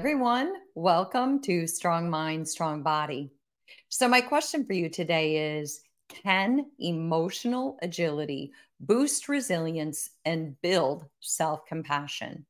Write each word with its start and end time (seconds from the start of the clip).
Everyone, 0.00 0.54
welcome 0.74 1.42
to 1.42 1.66
Strong 1.66 2.08
Mind, 2.08 2.48
Strong 2.48 2.82
Body. 2.82 3.32
So, 3.90 4.08
my 4.08 4.22
question 4.22 4.64
for 4.64 4.72
you 4.72 4.88
today 4.88 5.58
is 5.58 5.82
Can 6.08 6.70
emotional 6.78 7.76
agility 7.82 8.50
boost 8.80 9.28
resilience 9.28 10.08
and 10.24 10.58
build 10.62 11.04
self 11.20 11.66
compassion? 11.66 12.46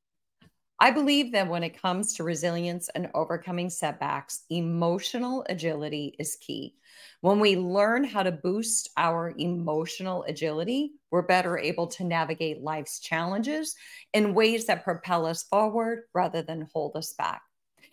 I 0.78 0.92
believe 0.92 1.32
that 1.32 1.48
when 1.48 1.64
it 1.64 1.82
comes 1.82 2.14
to 2.14 2.22
resilience 2.24 2.88
and 2.94 3.10
overcoming 3.14 3.68
setbacks, 3.68 4.44
emotional 4.48 5.44
agility 5.48 6.14
is 6.20 6.36
key. 6.36 6.76
When 7.20 7.40
we 7.40 7.56
learn 7.56 8.04
how 8.04 8.22
to 8.22 8.32
boost 8.32 8.90
our 8.96 9.34
emotional 9.36 10.22
agility, 10.28 10.92
we're 11.10 11.22
better 11.22 11.58
able 11.58 11.88
to 11.88 12.04
navigate 12.04 12.62
life's 12.62 13.00
challenges 13.00 13.74
in 14.14 14.34
ways 14.34 14.66
that 14.66 14.84
propel 14.84 15.26
us 15.26 15.42
forward 15.42 16.04
rather 16.14 16.42
than 16.42 16.68
hold 16.72 16.96
us 16.96 17.12
back. 17.12 17.42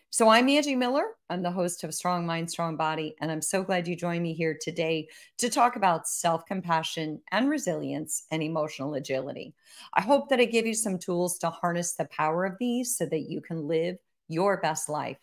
So 0.09 0.29
I'm 0.29 0.47
Angie 0.47 0.75
Miller. 0.75 1.03
I'm 1.29 1.43
the 1.43 1.51
host 1.51 1.83
of 1.83 1.93
Strong 1.93 2.25
Mind, 2.25 2.49
Strong 2.49 2.77
Body, 2.77 3.13
and 3.19 3.29
I'm 3.29 3.41
so 3.41 3.61
glad 3.61 3.87
you 3.87 3.95
joined 3.95 4.23
me 4.23 4.33
here 4.33 4.57
today 4.59 5.09
to 5.37 5.49
talk 5.49 5.75
about 5.75 6.07
self 6.07 6.45
compassion 6.45 7.21
and 7.31 7.49
resilience 7.49 8.23
and 8.31 8.41
emotional 8.41 8.93
agility. 8.93 9.53
I 9.93 10.01
hope 10.01 10.29
that 10.29 10.39
I 10.39 10.45
give 10.45 10.65
you 10.65 10.73
some 10.73 10.97
tools 10.97 11.37
to 11.39 11.49
harness 11.49 11.93
the 11.93 12.05
power 12.05 12.45
of 12.45 12.55
these 12.57 12.97
so 12.97 13.05
that 13.05 13.29
you 13.29 13.41
can 13.41 13.67
live 13.67 13.97
your 14.29 14.61
best 14.61 14.87
life. 14.87 15.17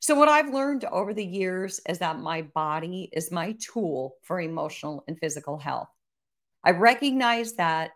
So, 0.00 0.16
what 0.16 0.28
I've 0.28 0.52
learned 0.52 0.84
over 0.86 1.14
the 1.14 1.24
years 1.24 1.80
is 1.88 2.00
that 2.00 2.18
my 2.18 2.42
body 2.42 3.08
is 3.12 3.30
my 3.30 3.52
tool 3.60 4.16
for 4.22 4.40
emotional 4.40 5.04
and 5.06 5.18
physical 5.20 5.56
health. 5.56 5.88
I 6.64 6.72
recognize 6.72 7.52
that 7.54 7.92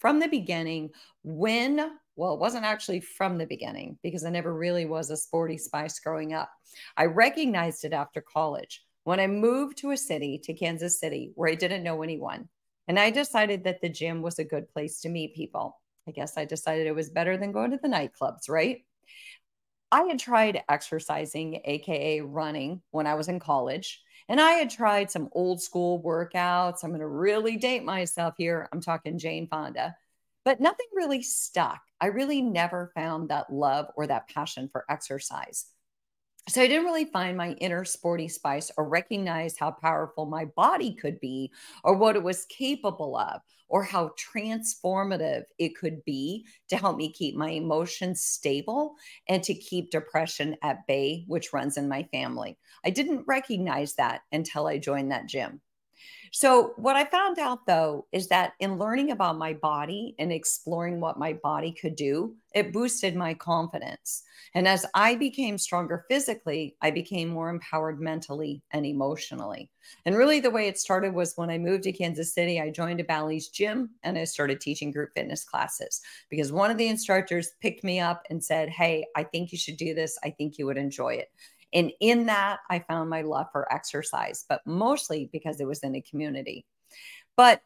from 0.00 0.18
the 0.18 0.28
beginning 0.28 0.90
when 1.22 1.92
well, 2.20 2.34
it 2.34 2.40
wasn't 2.40 2.66
actually 2.66 3.00
from 3.00 3.38
the 3.38 3.46
beginning 3.46 3.98
because 4.02 4.26
I 4.26 4.30
never 4.30 4.52
really 4.52 4.84
was 4.84 5.08
a 5.08 5.16
sporty 5.16 5.56
spice 5.56 5.98
growing 6.00 6.34
up. 6.34 6.50
I 6.94 7.06
recognized 7.06 7.82
it 7.86 7.94
after 7.94 8.20
college 8.20 8.84
when 9.04 9.18
I 9.18 9.26
moved 9.26 9.78
to 9.78 9.92
a 9.92 9.96
city, 9.96 10.38
to 10.44 10.52
Kansas 10.52 11.00
City, 11.00 11.32
where 11.34 11.50
I 11.50 11.54
didn't 11.54 11.82
know 11.82 12.02
anyone. 12.02 12.50
And 12.88 12.98
I 12.98 13.08
decided 13.08 13.64
that 13.64 13.80
the 13.80 13.88
gym 13.88 14.20
was 14.20 14.38
a 14.38 14.44
good 14.44 14.68
place 14.68 15.00
to 15.00 15.08
meet 15.08 15.34
people. 15.34 15.80
I 16.06 16.10
guess 16.10 16.36
I 16.36 16.44
decided 16.44 16.86
it 16.86 16.94
was 16.94 17.08
better 17.08 17.38
than 17.38 17.52
going 17.52 17.70
to 17.70 17.78
the 17.82 17.88
nightclubs, 17.88 18.50
right? 18.50 18.84
I 19.90 20.02
had 20.02 20.18
tried 20.18 20.62
exercising, 20.68 21.62
AKA 21.64 22.20
running, 22.20 22.82
when 22.90 23.06
I 23.06 23.14
was 23.14 23.28
in 23.28 23.40
college. 23.40 24.02
And 24.28 24.38
I 24.38 24.50
had 24.52 24.68
tried 24.68 25.10
some 25.10 25.30
old 25.32 25.62
school 25.62 26.02
workouts. 26.02 26.84
I'm 26.84 26.90
going 26.90 27.00
to 27.00 27.08
really 27.08 27.56
date 27.56 27.82
myself 27.82 28.34
here. 28.36 28.68
I'm 28.74 28.82
talking 28.82 29.18
Jane 29.18 29.48
Fonda 29.48 29.96
but 30.44 30.60
nothing 30.60 30.86
really 30.94 31.22
stuck. 31.22 31.80
I 32.00 32.06
really 32.06 32.42
never 32.42 32.92
found 32.94 33.28
that 33.28 33.52
love 33.52 33.86
or 33.96 34.06
that 34.06 34.28
passion 34.28 34.68
for 34.72 34.84
exercise. 34.88 35.66
So 36.48 36.62
I 36.62 36.66
didn't 36.66 36.86
really 36.86 37.04
find 37.04 37.36
my 37.36 37.52
inner 37.52 37.84
sporty 37.84 38.26
spice 38.26 38.70
or 38.76 38.88
recognize 38.88 39.56
how 39.58 39.70
powerful 39.70 40.26
my 40.26 40.46
body 40.46 40.94
could 40.94 41.20
be 41.20 41.52
or 41.84 41.94
what 41.94 42.16
it 42.16 42.22
was 42.22 42.46
capable 42.46 43.16
of 43.16 43.40
or 43.68 43.84
how 43.84 44.10
transformative 44.18 45.44
it 45.58 45.76
could 45.76 46.04
be 46.04 46.44
to 46.68 46.76
help 46.76 46.96
me 46.96 47.12
keep 47.12 47.36
my 47.36 47.50
emotions 47.50 48.22
stable 48.22 48.96
and 49.28 49.42
to 49.44 49.54
keep 49.54 49.90
depression 49.90 50.56
at 50.62 50.86
bay, 50.88 51.24
which 51.28 51.52
runs 51.52 51.76
in 51.76 51.88
my 51.88 52.02
family. 52.10 52.58
I 52.84 52.90
didn't 52.90 53.26
recognize 53.28 53.94
that 53.94 54.22
until 54.32 54.66
I 54.66 54.78
joined 54.78 55.12
that 55.12 55.26
gym. 55.26 55.60
So, 56.32 56.74
what 56.76 56.96
I 56.96 57.04
found 57.04 57.38
out 57.38 57.66
though 57.66 58.06
is 58.12 58.28
that 58.28 58.52
in 58.60 58.78
learning 58.78 59.10
about 59.10 59.38
my 59.38 59.54
body 59.54 60.14
and 60.18 60.32
exploring 60.32 61.00
what 61.00 61.18
my 61.18 61.32
body 61.32 61.72
could 61.72 61.96
do, 61.96 62.36
it 62.54 62.72
boosted 62.72 63.16
my 63.16 63.34
confidence. 63.34 64.22
And 64.54 64.66
as 64.66 64.86
I 64.94 65.14
became 65.14 65.58
stronger 65.58 66.04
physically, 66.08 66.76
I 66.82 66.90
became 66.90 67.28
more 67.28 67.50
empowered 67.50 68.00
mentally 68.00 68.62
and 68.72 68.84
emotionally. 68.84 69.70
And 70.04 70.16
really, 70.16 70.40
the 70.40 70.50
way 70.50 70.68
it 70.68 70.78
started 70.78 71.14
was 71.14 71.34
when 71.36 71.50
I 71.50 71.58
moved 71.58 71.84
to 71.84 71.92
Kansas 71.92 72.34
City, 72.34 72.60
I 72.60 72.70
joined 72.70 73.00
a 73.00 73.04
Bally's 73.04 73.48
gym 73.48 73.90
and 74.02 74.18
I 74.18 74.24
started 74.24 74.60
teaching 74.60 74.90
group 74.92 75.10
fitness 75.14 75.44
classes 75.44 76.00
because 76.28 76.52
one 76.52 76.70
of 76.70 76.78
the 76.78 76.88
instructors 76.88 77.52
picked 77.60 77.84
me 77.84 78.00
up 78.00 78.24
and 78.30 78.42
said, 78.42 78.68
Hey, 78.68 79.06
I 79.16 79.24
think 79.24 79.52
you 79.52 79.58
should 79.58 79.76
do 79.76 79.94
this. 79.94 80.18
I 80.24 80.30
think 80.30 80.58
you 80.58 80.66
would 80.66 80.78
enjoy 80.78 81.14
it. 81.14 81.28
And 81.72 81.92
in 82.00 82.26
that, 82.26 82.60
I 82.68 82.80
found 82.80 83.10
my 83.10 83.22
love 83.22 83.46
for 83.52 83.72
exercise, 83.72 84.44
but 84.48 84.60
mostly 84.66 85.28
because 85.32 85.60
it 85.60 85.66
was 85.66 85.80
in 85.80 85.94
a 85.94 86.02
community. 86.02 86.66
But 87.36 87.62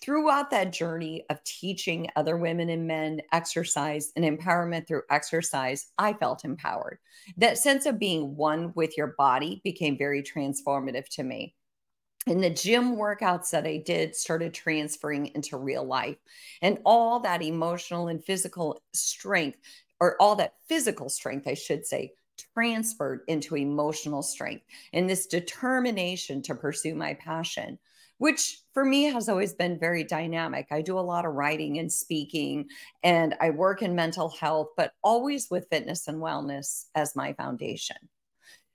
throughout 0.00 0.50
that 0.50 0.72
journey 0.72 1.24
of 1.30 1.42
teaching 1.44 2.08
other 2.16 2.36
women 2.36 2.68
and 2.70 2.86
men 2.88 3.20
exercise 3.32 4.12
and 4.16 4.24
empowerment 4.24 4.88
through 4.88 5.02
exercise, 5.10 5.92
I 5.96 6.14
felt 6.14 6.44
empowered. 6.44 6.98
That 7.36 7.58
sense 7.58 7.86
of 7.86 8.00
being 8.00 8.34
one 8.36 8.72
with 8.74 8.96
your 8.96 9.14
body 9.18 9.60
became 9.62 9.96
very 9.96 10.22
transformative 10.22 11.08
to 11.10 11.22
me. 11.22 11.54
And 12.26 12.42
the 12.42 12.50
gym 12.50 12.96
workouts 12.96 13.50
that 13.50 13.66
I 13.66 13.82
did 13.84 14.14
started 14.14 14.54
transferring 14.54 15.32
into 15.34 15.56
real 15.56 15.84
life. 15.84 16.16
And 16.62 16.78
all 16.84 17.20
that 17.20 17.42
emotional 17.42 18.08
and 18.08 18.24
physical 18.24 18.80
strength, 18.92 19.58
or 20.00 20.20
all 20.20 20.36
that 20.36 20.54
physical 20.68 21.08
strength, 21.08 21.46
I 21.46 21.54
should 21.54 21.86
say, 21.86 22.12
transferred 22.54 23.20
into 23.28 23.56
emotional 23.56 24.22
strength 24.22 24.64
and 24.92 25.08
this 25.08 25.26
determination 25.26 26.42
to 26.42 26.54
pursue 26.54 26.94
my 26.94 27.14
passion 27.14 27.78
which 28.22 28.60
for 28.72 28.84
me 28.84 29.02
has 29.02 29.28
always 29.28 29.52
been 29.52 29.80
very 29.80 30.04
dynamic. 30.04 30.68
I 30.70 30.80
do 30.80 30.96
a 30.96 31.00
lot 31.00 31.26
of 31.26 31.34
writing 31.34 31.80
and 31.80 31.92
speaking, 31.92 32.68
and 33.02 33.34
I 33.40 33.50
work 33.50 33.82
in 33.82 33.96
mental 33.96 34.28
health, 34.28 34.68
but 34.76 34.92
always 35.02 35.50
with 35.50 35.66
fitness 35.70 36.06
and 36.06 36.18
wellness 36.18 36.84
as 36.94 37.16
my 37.16 37.32
foundation. 37.32 37.96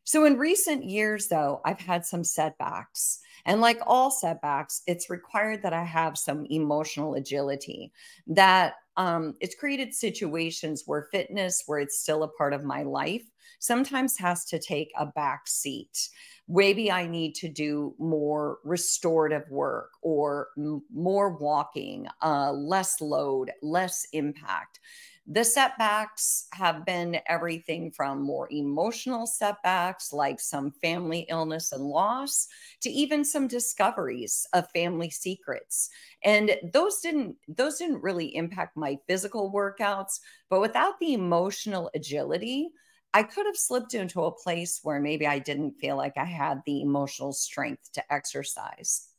So, 0.03 0.25
in 0.25 0.37
recent 0.37 0.83
years, 0.83 1.29
though, 1.29 1.61
I've 1.63 1.79
had 1.79 2.05
some 2.05 2.25
setbacks. 2.25 3.19
And 3.45 3.61
like 3.61 3.79
all 3.87 4.11
setbacks, 4.11 4.81
it's 4.85 5.09
required 5.09 5.63
that 5.63 5.71
I 5.71 5.85
have 5.85 6.17
some 6.17 6.45
emotional 6.49 7.13
agility, 7.13 7.93
that 8.27 8.73
um, 8.97 9.35
it's 9.39 9.55
created 9.55 9.93
situations 9.93 10.83
where 10.85 11.07
fitness, 11.11 11.63
where 11.67 11.79
it's 11.79 11.99
still 11.99 12.23
a 12.23 12.27
part 12.29 12.53
of 12.53 12.63
my 12.63 12.83
life, 12.83 13.23
sometimes 13.59 14.17
has 14.17 14.43
to 14.45 14.59
take 14.59 14.91
a 14.97 15.05
back 15.05 15.47
seat. 15.47 16.09
Maybe 16.47 16.91
I 16.91 17.07
need 17.07 17.33
to 17.35 17.49
do 17.49 17.95
more 17.99 18.59
restorative 18.63 19.49
work 19.49 19.91
or 20.01 20.49
m- 20.57 20.83
more 20.93 21.37
walking, 21.37 22.07
uh, 22.23 22.51
less 22.51 23.01
load, 23.01 23.51
less 23.61 24.05
impact. 24.13 24.79
The 25.29 25.43
setbacks 25.43 26.47
have 26.53 26.85
been 26.85 27.19
everything 27.27 27.91
from 27.91 28.21
more 28.21 28.47
emotional 28.49 29.27
setbacks, 29.27 30.13
like 30.13 30.39
some 30.39 30.71
family 30.81 31.25
illness 31.27 31.73
and 31.73 31.83
loss, 31.83 32.47
to 32.81 32.89
even 32.89 33.25
some 33.25 33.49
discoveries 33.49 34.47
of 34.53 34.71
family 34.71 35.09
secrets. 35.09 35.89
And 36.23 36.55
those 36.71 37.01
didn't 37.01 37.35
those 37.49 37.77
didn't 37.77 38.03
really 38.03 38.37
impact 38.37 38.77
my 38.77 38.97
physical 39.05 39.51
workouts, 39.51 40.21
but 40.49 40.61
without 40.61 40.97
the 41.01 41.13
emotional 41.13 41.91
agility, 41.93 42.69
I 43.13 43.23
could 43.23 43.47
have 43.47 43.57
slipped 43.57 43.95
into 43.95 44.23
a 44.23 44.31
place 44.31 44.79
where 44.81 45.01
maybe 45.01 45.27
I 45.27 45.39
didn't 45.39 45.79
feel 45.81 45.97
like 45.97 46.17
I 46.17 46.23
had 46.25 46.61
the 46.65 46.81
emotional 46.81 47.33
strength 47.33 47.91
to 47.93 48.13
exercise. 48.13 49.09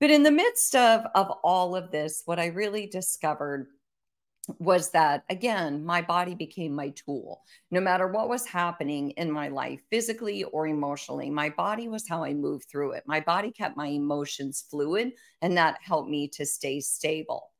But 0.00 0.10
in 0.10 0.24
the 0.24 0.32
midst 0.32 0.74
of, 0.74 1.06
of 1.14 1.30
all 1.44 1.76
of 1.76 1.92
this, 1.92 2.22
what 2.24 2.40
I 2.40 2.46
really 2.46 2.88
discovered 2.88 3.68
was 4.58 4.90
that 4.90 5.24
again 5.28 5.84
my 5.84 6.00
body 6.00 6.34
became 6.34 6.72
my 6.72 6.90
tool 6.90 7.42
no 7.70 7.80
matter 7.80 8.06
what 8.06 8.28
was 8.28 8.46
happening 8.46 9.10
in 9.12 9.30
my 9.30 9.48
life 9.48 9.80
physically 9.90 10.44
or 10.44 10.66
emotionally 10.66 11.30
my 11.30 11.50
body 11.50 11.88
was 11.88 12.08
how 12.08 12.22
i 12.22 12.32
moved 12.32 12.68
through 12.68 12.92
it 12.92 13.02
my 13.06 13.20
body 13.20 13.50
kept 13.50 13.76
my 13.76 13.88
emotions 13.88 14.64
fluid 14.70 15.12
and 15.42 15.56
that 15.56 15.78
helped 15.82 16.08
me 16.08 16.28
to 16.28 16.46
stay 16.46 16.78
stable 16.80 17.50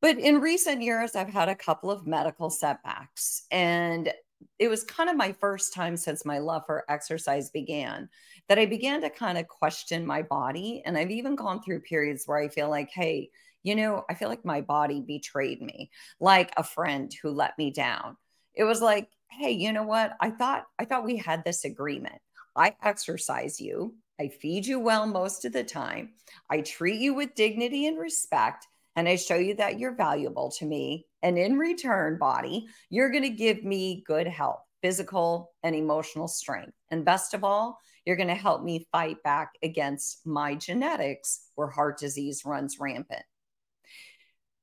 but 0.00 0.18
in 0.18 0.40
recent 0.40 0.80
years 0.80 1.16
i've 1.16 1.28
had 1.28 1.48
a 1.48 1.56
couple 1.56 1.90
of 1.90 2.06
medical 2.06 2.50
setbacks 2.50 3.42
and 3.50 4.12
it 4.58 4.68
was 4.68 4.84
kind 4.84 5.10
of 5.10 5.16
my 5.16 5.32
first 5.32 5.74
time 5.74 5.96
since 5.96 6.24
my 6.24 6.38
love 6.38 6.62
for 6.66 6.84
exercise 6.88 7.50
began 7.50 8.08
that 8.48 8.58
I 8.58 8.66
began 8.66 9.00
to 9.00 9.10
kind 9.10 9.38
of 9.38 9.48
question 9.48 10.06
my 10.06 10.22
body. 10.22 10.82
And 10.84 10.96
I've 10.96 11.10
even 11.10 11.36
gone 11.36 11.62
through 11.62 11.80
periods 11.80 12.24
where 12.26 12.38
I 12.38 12.48
feel 12.48 12.68
like, 12.68 12.90
hey, 12.90 13.30
you 13.66 13.74
know, 13.74 14.04
I 14.08 14.14
feel 14.14 14.28
like 14.28 14.44
my 14.44 14.60
body 14.60 15.00
betrayed 15.00 15.60
me, 15.60 15.90
like 16.20 16.52
a 16.56 16.62
friend 16.62 17.12
who 17.20 17.30
let 17.30 17.58
me 17.58 17.72
down. 17.72 18.16
It 18.54 18.62
was 18.62 18.80
like, 18.80 19.08
hey, 19.28 19.50
you 19.50 19.72
know 19.72 19.82
what? 19.82 20.12
I 20.20 20.30
thought 20.30 20.66
I 20.78 20.84
thought 20.84 21.04
we 21.04 21.16
had 21.16 21.42
this 21.42 21.64
agreement. 21.64 22.20
I 22.54 22.76
exercise 22.80 23.60
you. 23.60 23.96
I 24.20 24.28
feed 24.28 24.66
you 24.66 24.78
well 24.78 25.04
most 25.04 25.44
of 25.44 25.52
the 25.52 25.64
time. 25.64 26.10
I 26.48 26.60
treat 26.60 27.00
you 27.00 27.12
with 27.14 27.34
dignity 27.34 27.88
and 27.88 27.98
respect 27.98 28.68
and 28.94 29.08
I 29.08 29.16
show 29.16 29.34
you 29.34 29.56
that 29.56 29.80
you're 29.80 29.96
valuable 29.96 30.52
to 30.58 30.64
me. 30.64 31.06
And 31.24 31.36
in 31.36 31.58
return, 31.58 32.18
body, 32.18 32.68
you're 32.88 33.10
going 33.10 33.24
to 33.24 33.30
give 33.30 33.64
me 33.64 34.04
good 34.06 34.28
health, 34.28 34.62
physical 34.80 35.50
and 35.64 35.74
emotional 35.74 36.28
strength. 36.28 36.72
And 36.92 37.04
best 37.04 37.34
of 37.34 37.42
all, 37.42 37.80
you're 38.04 38.16
going 38.16 38.28
to 38.28 38.34
help 38.36 38.62
me 38.62 38.86
fight 38.92 39.20
back 39.24 39.50
against 39.60 40.24
my 40.24 40.54
genetics 40.54 41.40
where 41.56 41.66
heart 41.66 41.98
disease 41.98 42.42
runs 42.46 42.78
rampant. 42.78 43.24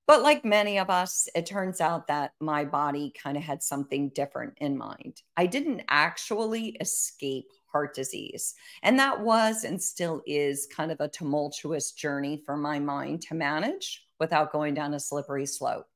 But 0.06 0.22
like 0.22 0.44
many 0.44 0.80
of 0.80 0.90
us, 0.90 1.30
it 1.34 1.46
turns 1.46 1.80
out 1.80 2.08
that 2.08 2.34
my 2.42 2.66
body 2.66 3.14
kind 3.22 3.38
of 3.38 3.44
had 3.44 3.64
something 3.64 4.10
different 4.10 4.54
in 4.58 4.78
mind. 4.78 5.22
I 5.38 5.46
didn't 5.46 5.84
actually 5.88 6.76
escape 6.82 7.46
heart 7.72 7.96
disease. 7.96 8.54
And 8.84 9.00
that 9.00 9.22
was 9.22 9.64
and 9.64 9.82
still 9.82 10.22
is 10.28 10.68
kind 10.68 10.92
of 10.92 11.00
a 11.00 11.08
tumultuous 11.08 11.94
journey 11.94 12.42
for 12.46 12.58
my 12.58 12.80
mind 12.80 13.22
to 13.24 13.34
manage 13.34 14.06
without 14.20 14.52
going 14.52 14.74
down 14.74 14.94
a 14.94 15.00
slippery 15.00 15.46
slope. 15.46 15.88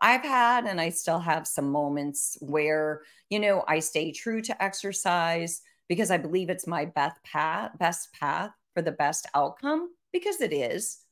I've 0.00 0.22
had 0.22 0.64
and 0.64 0.80
I 0.80 0.88
still 0.88 1.20
have 1.20 1.46
some 1.46 1.70
moments 1.70 2.36
where, 2.40 3.02
you 3.30 3.38
know, 3.38 3.64
I 3.68 3.78
stay 3.78 4.10
true 4.10 4.42
to 4.42 4.62
exercise 4.62 5.62
because 5.88 6.10
I 6.10 6.16
believe 6.16 6.50
it's 6.50 6.66
my 6.66 6.86
best 6.86 7.22
path, 7.24 7.70
best 7.78 8.12
path 8.18 8.50
for 8.74 8.82
the 8.82 8.92
best 8.92 9.26
outcome 9.34 9.90
because 10.12 10.40
it 10.40 10.52
is. 10.52 11.03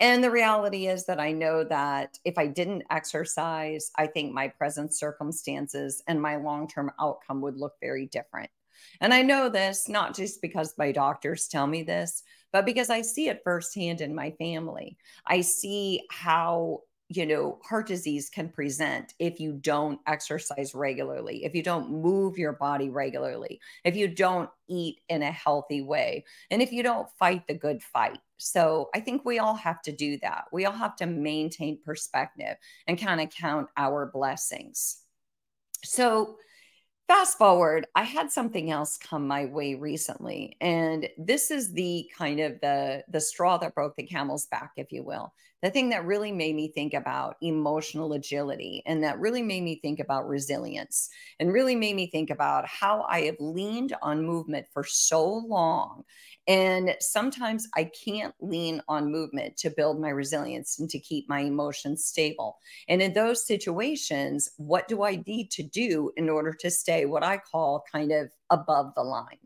And 0.00 0.24
the 0.24 0.30
reality 0.30 0.86
is 0.86 1.04
that 1.06 1.20
I 1.20 1.32
know 1.32 1.62
that 1.64 2.18
if 2.24 2.38
I 2.38 2.46
didn't 2.46 2.84
exercise, 2.90 3.90
I 3.96 4.06
think 4.06 4.32
my 4.32 4.48
present 4.48 4.94
circumstances 4.94 6.02
and 6.08 6.20
my 6.20 6.36
long 6.36 6.66
term 6.66 6.90
outcome 6.98 7.42
would 7.42 7.58
look 7.58 7.74
very 7.80 8.06
different. 8.06 8.50
And 9.02 9.12
I 9.12 9.20
know 9.20 9.50
this 9.50 9.88
not 9.88 10.16
just 10.16 10.40
because 10.40 10.74
my 10.78 10.90
doctors 10.90 11.48
tell 11.48 11.66
me 11.66 11.82
this, 11.82 12.22
but 12.50 12.64
because 12.64 12.88
I 12.88 13.02
see 13.02 13.28
it 13.28 13.42
firsthand 13.44 14.00
in 14.00 14.14
my 14.14 14.30
family. 14.32 14.96
I 15.26 15.42
see 15.42 16.02
how 16.10 16.80
you 17.12 17.26
know, 17.26 17.58
heart 17.64 17.88
disease 17.88 18.30
can 18.30 18.48
present 18.48 19.14
if 19.18 19.40
you 19.40 19.52
don't 19.52 19.98
exercise 20.06 20.76
regularly, 20.76 21.44
if 21.44 21.56
you 21.56 21.62
don't 21.62 21.90
move 21.90 22.38
your 22.38 22.52
body 22.52 22.88
regularly, 22.88 23.60
if 23.84 23.96
you 23.96 24.06
don't 24.06 24.48
eat 24.68 25.00
in 25.08 25.20
a 25.22 25.32
healthy 25.32 25.82
way, 25.82 26.24
and 26.52 26.62
if 26.62 26.70
you 26.70 26.84
don't 26.84 27.08
fight 27.18 27.48
the 27.48 27.54
good 27.54 27.82
fight. 27.82 28.20
So 28.36 28.90
I 28.94 29.00
think 29.00 29.24
we 29.24 29.40
all 29.40 29.56
have 29.56 29.82
to 29.82 29.92
do 29.92 30.18
that. 30.22 30.44
We 30.52 30.66
all 30.66 30.72
have 30.72 30.94
to 30.96 31.06
maintain 31.06 31.80
perspective 31.84 32.54
and 32.86 32.96
kind 32.96 33.20
of 33.20 33.28
count 33.30 33.66
our 33.76 34.06
blessings. 34.06 34.98
So, 35.84 36.36
fast 37.10 37.36
forward 37.36 37.88
i 37.96 38.04
had 38.04 38.30
something 38.30 38.70
else 38.70 38.96
come 38.96 39.26
my 39.26 39.44
way 39.44 39.74
recently 39.74 40.56
and 40.60 41.08
this 41.18 41.50
is 41.50 41.72
the 41.72 42.08
kind 42.16 42.38
of 42.38 42.60
the 42.60 43.02
the 43.08 43.20
straw 43.20 43.58
that 43.58 43.74
broke 43.74 43.96
the 43.96 44.06
camel's 44.06 44.46
back 44.46 44.70
if 44.76 44.92
you 44.92 45.02
will 45.02 45.32
the 45.60 45.70
thing 45.70 45.88
that 45.90 46.06
really 46.06 46.30
made 46.30 46.54
me 46.54 46.68
think 46.72 46.94
about 46.94 47.36
emotional 47.42 48.12
agility 48.12 48.82
and 48.86 49.02
that 49.02 49.18
really 49.18 49.42
made 49.42 49.62
me 49.62 49.80
think 49.82 49.98
about 49.98 50.28
resilience 50.28 51.10
and 51.40 51.52
really 51.52 51.74
made 51.74 51.96
me 51.96 52.06
think 52.06 52.30
about 52.30 52.66
how 52.66 53.02
I 53.02 53.22
have 53.22 53.36
leaned 53.40 53.94
on 54.00 54.24
movement 54.24 54.66
for 54.72 54.84
so 54.84 55.26
long. 55.26 56.04
And 56.50 56.96
sometimes 56.98 57.68
I 57.76 57.84
can't 57.84 58.34
lean 58.40 58.82
on 58.88 59.12
movement 59.12 59.56
to 59.58 59.70
build 59.70 60.00
my 60.00 60.08
resilience 60.08 60.80
and 60.80 60.90
to 60.90 60.98
keep 60.98 61.28
my 61.28 61.42
emotions 61.42 62.04
stable. 62.04 62.58
And 62.88 63.00
in 63.00 63.12
those 63.12 63.46
situations, 63.46 64.50
what 64.56 64.88
do 64.88 65.04
I 65.04 65.22
need 65.28 65.52
to 65.52 65.62
do 65.62 66.10
in 66.16 66.28
order 66.28 66.52
to 66.54 66.68
stay 66.68 67.04
what 67.06 67.22
I 67.22 67.38
call 67.38 67.84
kind 67.92 68.10
of 68.10 68.32
above 68.50 68.94
the 68.96 69.04
line? 69.04 69.38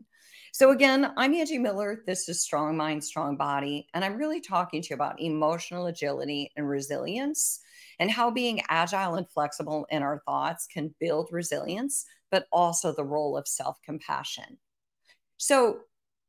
So, 0.51 0.71
again, 0.71 1.13
I'm 1.15 1.35
Angie 1.35 1.59
Miller. 1.59 2.01
This 2.07 2.27
is 2.27 2.41
Strong 2.41 2.75
Mind, 2.75 3.03
Strong 3.03 3.37
Body. 3.37 3.87
And 3.93 4.03
I'm 4.03 4.17
really 4.17 4.41
talking 4.41 4.81
to 4.81 4.89
you 4.89 4.95
about 4.95 5.21
emotional 5.21 5.85
agility 5.85 6.51
and 6.55 6.67
resilience 6.67 7.59
and 7.99 8.09
how 8.09 8.31
being 8.31 8.63
agile 8.67 9.13
and 9.13 9.29
flexible 9.29 9.85
in 9.91 10.01
our 10.01 10.23
thoughts 10.25 10.65
can 10.65 10.95
build 10.99 11.29
resilience, 11.31 12.07
but 12.31 12.47
also 12.51 12.91
the 12.95 13.05
role 13.05 13.37
of 13.37 13.47
self 13.47 13.79
compassion. 13.85 14.57
So, 15.37 15.81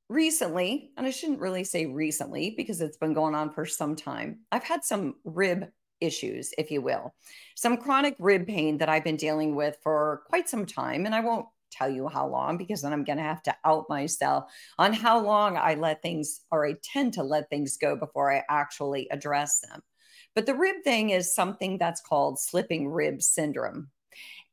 recently, 0.08 0.90
and 0.96 1.06
I 1.06 1.10
shouldn't 1.10 1.40
really 1.40 1.64
say 1.64 1.86
recently 1.86 2.54
because 2.56 2.80
it's 2.80 2.96
been 2.96 3.14
going 3.14 3.34
on 3.34 3.52
for 3.52 3.66
some 3.66 3.96
time, 3.96 4.40
I've 4.52 4.64
had 4.64 4.84
some 4.84 5.16
rib 5.24 5.68
issues, 6.00 6.52
if 6.58 6.70
you 6.70 6.82
will, 6.82 7.14
some 7.54 7.76
chronic 7.76 8.16
rib 8.18 8.46
pain 8.46 8.78
that 8.78 8.88
I've 8.88 9.04
been 9.04 9.16
dealing 9.16 9.54
with 9.54 9.76
for 9.82 10.22
quite 10.28 10.48
some 10.48 10.66
time. 10.66 11.06
And 11.06 11.14
I 11.14 11.20
won't 11.20 11.46
tell 11.70 11.88
you 11.90 12.08
how 12.08 12.26
long 12.26 12.56
because 12.56 12.82
then 12.82 12.92
I'm 12.92 13.04
going 13.04 13.18
to 13.18 13.24
have 13.24 13.42
to 13.44 13.56
out 13.64 13.86
myself 13.88 14.44
on 14.78 14.92
how 14.92 15.18
long 15.18 15.56
I 15.56 15.74
let 15.74 16.02
things 16.02 16.40
or 16.50 16.66
I 16.66 16.74
tend 16.82 17.14
to 17.14 17.22
let 17.22 17.50
things 17.50 17.76
go 17.76 17.96
before 17.96 18.32
I 18.32 18.44
actually 18.48 19.08
address 19.10 19.60
them. 19.60 19.82
But 20.34 20.46
the 20.46 20.54
rib 20.54 20.76
thing 20.84 21.10
is 21.10 21.34
something 21.34 21.78
that's 21.78 22.00
called 22.00 22.38
slipping 22.38 22.88
rib 22.88 23.22
syndrome. 23.22 23.90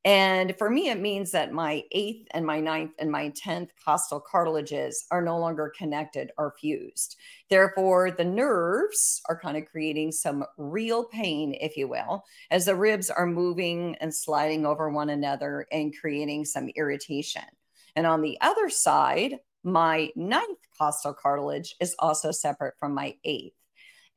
And 0.06 0.54
for 0.58 0.70
me, 0.70 0.90
it 0.90 1.00
means 1.00 1.32
that 1.32 1.54
my 1.54 1.84
eighth 1.94 2.28
and 2.32 2.46
my 2.46 2.60
ninth 2.60 2.92
and 3.00 3.10
my 3.10 3.30
10th 3.30 3.70
costal 3.84 4.20
cartilages 4.20 5.06
are 5.12 5.22
no 5.22 5.40
longer 5.40 5.72
connected 5.78 6.32
or 6.38 6.56
fused. 6.60 7.16
Therefore, 7.50 8.12
the 8.12 8.26
nerves 8.26 9.22
are 9.30 9.40
kind 9.40 9.56
of 9.56 9.66
creating 9.66 10.12
some 10.12 10.44
real 10.58 11.06
pain, 11.06 11.56
if 11.62 11.78
you 11.78 11.88
will, 11.88 12.26
as 12.52 12.66
the 12.66 12.76
ribs 12.76 13.10
are 13.10 13.26
moving 13.26 13.96
and 14.02 14.14
sliding 14.14 14.66
over 14.66 14.90
one 14.90 15.10
another 15.10 15.68
and 15.72 15.98
creating 15.98 16.44
some 16.44 16.68
irritation. 16.76 17.44
And 17.96 18.06
on 18.06 18.22
the 18.22 18.38
other 18.42 18.70
side, 18.70 19.40
my 19.64 20.10
ninth 20.18 20.60
costal 20.78 21.14
cartilage 21.14 21.76
is 21.80 21.96
also 22.00 22.32
separate 22.32 22.74
from 22.78 22.94
my 22.94 23.16
eighth. 23.24 23.56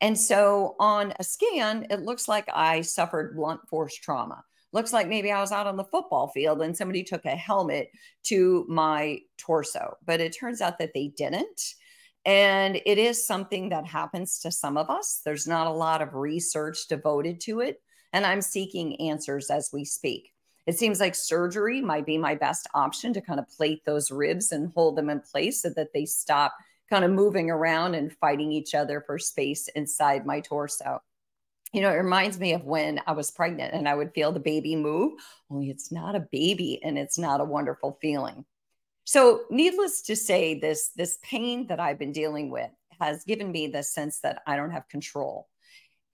And 0.00 0.18
so 0.18 0.74
on 0.80 1.14
a 1.20 1.22
scan, 1.24 1.86
it 1.90 2.02
looks 2.02 2.26
like 2.26 2.48
I 2.52 2.80
suffered 2.80 3.36
blunt 3.36 3.60
force 3.68 3.94
trauma 3.94 4.42
looks 4.76 4.93
like 4.93 5.08
maybe 5.08 5.32
I 5.32 5.40
was 5.40 5.52
out 5.52 5.67
on 5.67 5.76
the 5.76 5.84
football 5.84 6.28
field 6.28 6.61
and 6.61 6.76
somebody 6.76 7.02
took 7.02 7.25
a 7.25 7.31
helmet 7.31 7.90
to 8.25 8.67
my 8.69 9.20
torso. 9.38 9.96
But 10.05 10.20
it 10.20 10.37
turns 10.38 10.61
out 10.61 10.78
that 10.78 10.93
they 10.94 11.08
didn't. 11.17 11.75
And 12.26 12.76
it 12.84 12.99
is 12.99 13.26
something 13.26 13.70
that 13.70 13.87
happens 13.87 14.38
to 14.40 14.52
some 14.52 14.76
of 14.76 14.90
us. 14.90 15.23
There's 15.25 15.46
not 15.46 15.67
a 15.67 15.73
lot 15.73 16.02
of 16.02 16.14
research 16.14 16.88
devoted 16.88 17.40
to 17.43 17.61
it. 17.61 17.81
And 18.12 18.26
I'm 18.26 18.43
seeking 18.43 19.00
answers 19.00 19.50
as 19.50 19.70
we 19.73 19.84
speak. 19.84 20.32
It 20.67 20.78
seems 20.78 21.00
like 21.00 21.14
surgery 21.14 21.81
might 21.81 22.05
be 22.05 22.19
my 22.19 22.34
best 22.34 22.69
option 22.75 23.14
to 23.14 23.20
kind 23.20 23.40
of 23.40 23.49
plate 23.49 23.82
those 23.87 24.11
ribs 24.11 24.52
and 24.52 24.73
hold 24.75 24.96
them 24.96 25.08
in 25.08 25.20
place 25.20 25.62
so 25.62 25.70
that 25.70 25.93
they 25.94 26.05
stop 26.05 26.52
kind 26.90 27.05
of 27.05 27.11
moving 27.12 27.50
around 27.50 27.94
and 27.94 28.12
fighting 28.12 28.52
each 28.52 28.75
other 28.75 29.02
for 29.06 29.19
space 29.19 29.69
inside 29.69 30.26
my 30.26 30.40
torso 30.40 31.00
you 31.76 31.82
know, 31.82 31.90
it 31.90 31.96
reminds 31.96 32.40
me 32.40 32.55
of 32.55 32.64
when 32.64 33.02
I 33.06 33.12
was 33.12 33.31
pregnant 33.31 33.75
and 33.75 33.87
I 33.87 33.94
would 33.94 34.14
feel 34.14 34.32
the 34.32 34.40
baby 34.40 34.75
move, 34.75 35.12
only 35.50 35.69
it's 35.69 35.93
not 35.93 36.17
a 36.17 36.26
baby 36.32 36.81
and 36.82 36.96
it's 36.96 37.19
not 37.19 37.43
a 37.43 37.44
wonderful 37.44 37.99
feeling. 38.00 38.46
So, 39.04 39.42
needless 39.50 40.00
to 40.04 40.16
say, 40.16 40.59
this 40.59 40.92
this 40.97 41.18
pain 41.23 41.66
that 41.66 41.78
I've 41.78 41.99
been 41.99 42.12
dealing 42.12 42.50
with 42.50 42.71
has 42.99 43.25
given 43.25 43.52
me 43.52 43.66
the 43.66 43.83
sense 43.83 44.21
that 44.21 44.40
I 44.47 44.56
don't 44.56 44.71
have 44.71 44.88
control. 44.88 45.49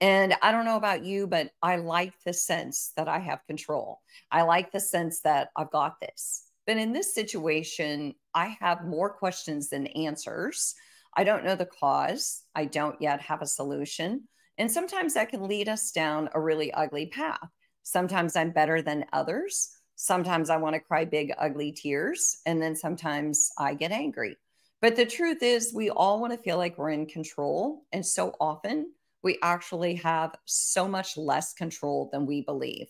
And 0.01 0.35
I 0.41 0.51
don't 0.51 0.65
know 0.65 0.75
about 0.75 1.05
you, 1.05 1.27
but 1.27 1.51
I 1.61 1.77
like 1.77 2.11
the 2.25 2.33
sense 2.33 2.91
that 2.97 3.07
I 3.07 3.19
have 3.19 3.47
control. 3.47 4.01
I 4.29 4.41
like 4.41 4.73
the 4.73 4.81
sense 4.81 5.21
that 5.21 5.47
I've 5.55 5.71
got 5.71 6.01
this. 6.01 6.43
But 6.67 6.75
in 6.75 6.91
this 6.91 7.15
situation, 7.15 8.15
I 8.33 8.57
have 8.59 8.83
more 8.83 9.09
questions 9.09 9.69
than 9.69 9.87
answers. 9.87 10.75
I 11.15 11.23
don't 11.23 11.45
know 11.45 11.55
the 11.55 11.65
cause. 11.65 12.43
I 12.53 12.65
don't 12.65 13.01
yet 13.01 13.21
have 13.21 13.41
a 13.41 13.47
solution. 13.47 14.27
And 14.57 14.71
sometimes 14.71 15.13
that 15.13 15.29
can 15.29 15.47
lead 15.47 15.67
us 15.69 15.91
down 15.91 16.29
a 16.33 16.39
really 16.39 16.71
ugly 16.73 17.07
path. 17.07 17.49
Sometimes 17.83 18.35
I'm 18.35 18.51
better 18.51 18.81
than 18.81 19.05
others. 19.11 19.69
Sometimes 19.95 20.49
I 20.49 20.57
want 20.57 20.75
to 20.75 20.79
cry 20.79 21.05
big, 21.05 21.33
ugly 21.37 21.71
tears. 21.71 22.37
And 22.45 22.61
then 22.61 22.75
sometimes 22.75 23.49
I 23.57 23.73
get 23.73 23.91
angry. 23.91 24.37
But 24.81 24.95
the 24.95 25.05
truth 25.05 25.41
is, 25.41 25.73
we 25.73 25.89
all 25.89 26.19
want 26.19 26.33
to 26.33 26.39
feel 26.39 26.57
like 26.57 26.77
we're 26.77 26.89
in 26.89 27.05
control. 27.05 27.85
And 27.91 28.05
so 28.05 28.35
often 28.39 28.91
we 29.23 29.37
actually 29.41 29.95
have 29.95 30.35
so 30.45 30.87
much 30.87 31.17
less 31.17 31.53
control 31.53 32.09
than 32.11 32.25
we 32.25 32.41
believe. 32.41 32.87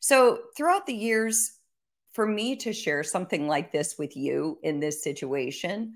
So 0.00 0.40
throughout 0.56 0.86
the 0.86 0.94
years, 0.94 1.58
for 2.12 2.26
me 2.26 2.56
to 2.56 2.72
share 2.72 3.02
something 3.02 3.48
like 3.48 3.72
this 3.72 3.96
with 3.98 4.16
you 4.16 4.58
in 4.62 4.80
this 4.80 5.02
situation 5.02 5.94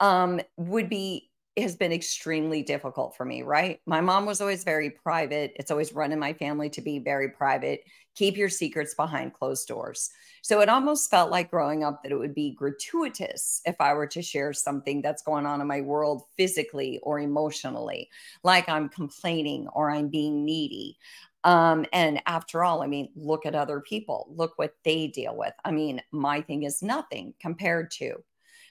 um, 0.00 0.40
would 0.56 0.88
be 0.88 1.29
has 1.56 1.76
been 1.76 1.92
extremely 1.92 2.62
difficult 2.62 3.16
for 3.16 3.24
me, 3.24 3.42
right? 3.42 3.80
My 3.86 4.00
mom 4.00 4.24
was 4.24 4.40
always 4.40 4.64
very 4.64 4.90
private. 4.90 5.52
It's 5.56 5.70
always 5.70 5.92
run 5.92 6.12
in 6.12 6.18
my 6.18 6.32
family 6.32 6.70
to 6.70 6.80
be 6.80 6.98
very 6.98 7.28
private. 7.28 7.82
Keep 8.14 8.36
your 8.36 8.48
secrets 8.48 8.94
behind 8.94 9.34
closed 9.34 9.66
doors. 9.66 10.10
So 10.42 10.60
it 10.60 10.68
almost 10.68 11.10
felt 11.10 11.30
like 11.30 11.50
growing 11.50 11.84
up 11.84 12.02
that 12.02 12.12
it 12.12 12.18
would 12.18 12.34
be 12.34 12.52
gratuitous 12.52 13.60
if 13.66 13.76
I 13.80 13.94
were 13.94 14.06
to 14.08 14.22
share 14.22 14.52
something 14.52 15.02
that's 15.02 15.22
going 15.22 15.44
on 15.44 15.60
in 15.60 15.66
my 15.66 15.80
world 15.80 16.22
physically 16.36 17.00
or 17.02 17.20
emotionally, 17.20 18.08
like 18.42 18.68
I'm 18.68 18.88
complaining 18.88 19.68
or 19.68 19.90
I'm 19.90 20.08
being 20.08 20.44
needy. 20.44 20.98
Um, 21.44 21.86
and 21.92 22.22
after 22.26 22.64
all, 22.64 22.82
I 22.82 22.86
mean, 22.86 23.10
look 23.16 23.46
at 23.46 23.54
other 23.54 23.80
people, 23.80 24.28
look 24.30 24.52
what 24.56 24.74
they 24.84 25.08
deal 25.08 25.36
with. 25.36 25.54
I 25.64 25.72
mean, 25.72 26.02
my 26.12 26.42
thing 26.42 26.62
is 26.62 26.82
nothing 26.82 27.34
compared 27.40 27.90
to. 27.92 28.16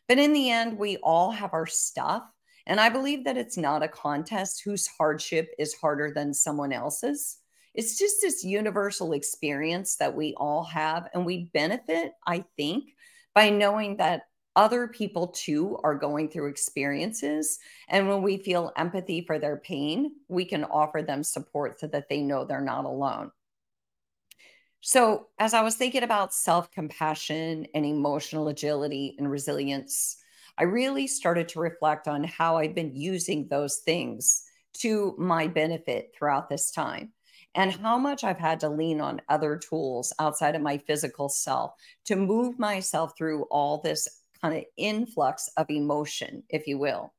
But 0.08 0.20
in 0.20 0.34
the 0.34 0.50
end, 0.50 0.78
we 0.78 0.98
all 0.98 1.32
have 1.32 1.54
our 1.54 1.68
stuff 1.68 2.24
and 2.70 2.80
I 2.80 2.90
believe 2.90 3.24
that 3.24 3.36
it's 3.36 3.58
not 3.58 3.82
a 3.82 3.88
contest 3.88 4.62
whose 4.64 4.86
hardship 4.86 5.50
is 5.58 5.74
harder 5.74 6.12
than 6.14 6.36
someone 6.36 6.72
else's. 6.72 7.40
It's 7.74 7.98
just 7.98 8.18
this 8.22 8.44
universal 8.44 9.14
experience 9.14 9.96
that 9.96 10.16
we 10.16 10.36
all 10.38 10.64
have. 10.66 11.10
And 11.16 11.26
we 11.26 11.50
benefit, 11.52 12.12
I 12.28 12.46
think, 12.58 12.94
by 13.34 13.50
knowing 13.50 13.98
that 13.98 14.28
other 14.56 14.88
people 14.88 15.30
too 15.30 15.80
are 15.84 15.96
going 15.96 16.30
through 16.30 16.50
experiences. 16.50 17.58
And 17.88 18.08
when 18.08 18.22
we 18.22 18.38
feel 18.38 18.72
empathy 18.78 19.22
for 19.22 19.40
their 19.40 19.58
pain, 19.58 20.12
we 20.28 20.46
can 20.46 20.64
offer 20.64 21.02
them 21.02 21.24
support 21.24 21.80
so 21.80 21.88
that 21.88 22.08
they 22.08 22.22
know 22.22 22.46
they're 22.46 22.62
not 22.62 22.86
alone. 22.86 23.32
So, 24.82 25.28
as 25.40 25.56
I 25.56 25.62
was 25.62 25.76
thinking 25.76 26.04
about 26.04 26.36
self 26.36 26.70
compassion 26.72 27.66
and 27.74 27.86
emotional 27.86 28.48
agility 28.48 29.16
and 29.18 29.30
resilience, 29.30 30.18
I 30.60 30.64
really 30.64 31.08
started 31.08 31.48
to 31.50 31.60
reflect 31.60 32.08
on 32.10 32.26
how 32.26 32.58
I've 32.58 32.76
been 32.76 32.94
using 32.94 33.48
those 33.48 33.78
things 33.78 34.44
to 34.80 35.16
my 35.18 35.48
benefit 35.48 36.12
throughout 36.14 36.50
this 36.50 36.72
time 36.72 37.14
and 37.56 37.72
how 37.72 37.98
much 37.98 38.24
I've 38.26 38.38
had 38.38 38.60
to 38.60 38.70
lean 38.70 39.00
on 39.00 39.22
other 39.30 39.58
tools 39.58 40.14
outside 40.20 40.56
of 40.56 40.62
my 40.62 40.78
physical 40.78 41.30
self 41.30 41.72
to 42.06 42.16
move 42.18 42.60
myself 42.60 43.14
through 43.18 43.44
all 43.44 43.82
this 43.82 44.08
kind 44.42 44.58
of 44.58 44.66
influx 44.76 45.50
of 45.56 45.70
emotion, 45.70 46.44
if 46.50 46.68
you 46.68 46.78
will. 46.78 47.14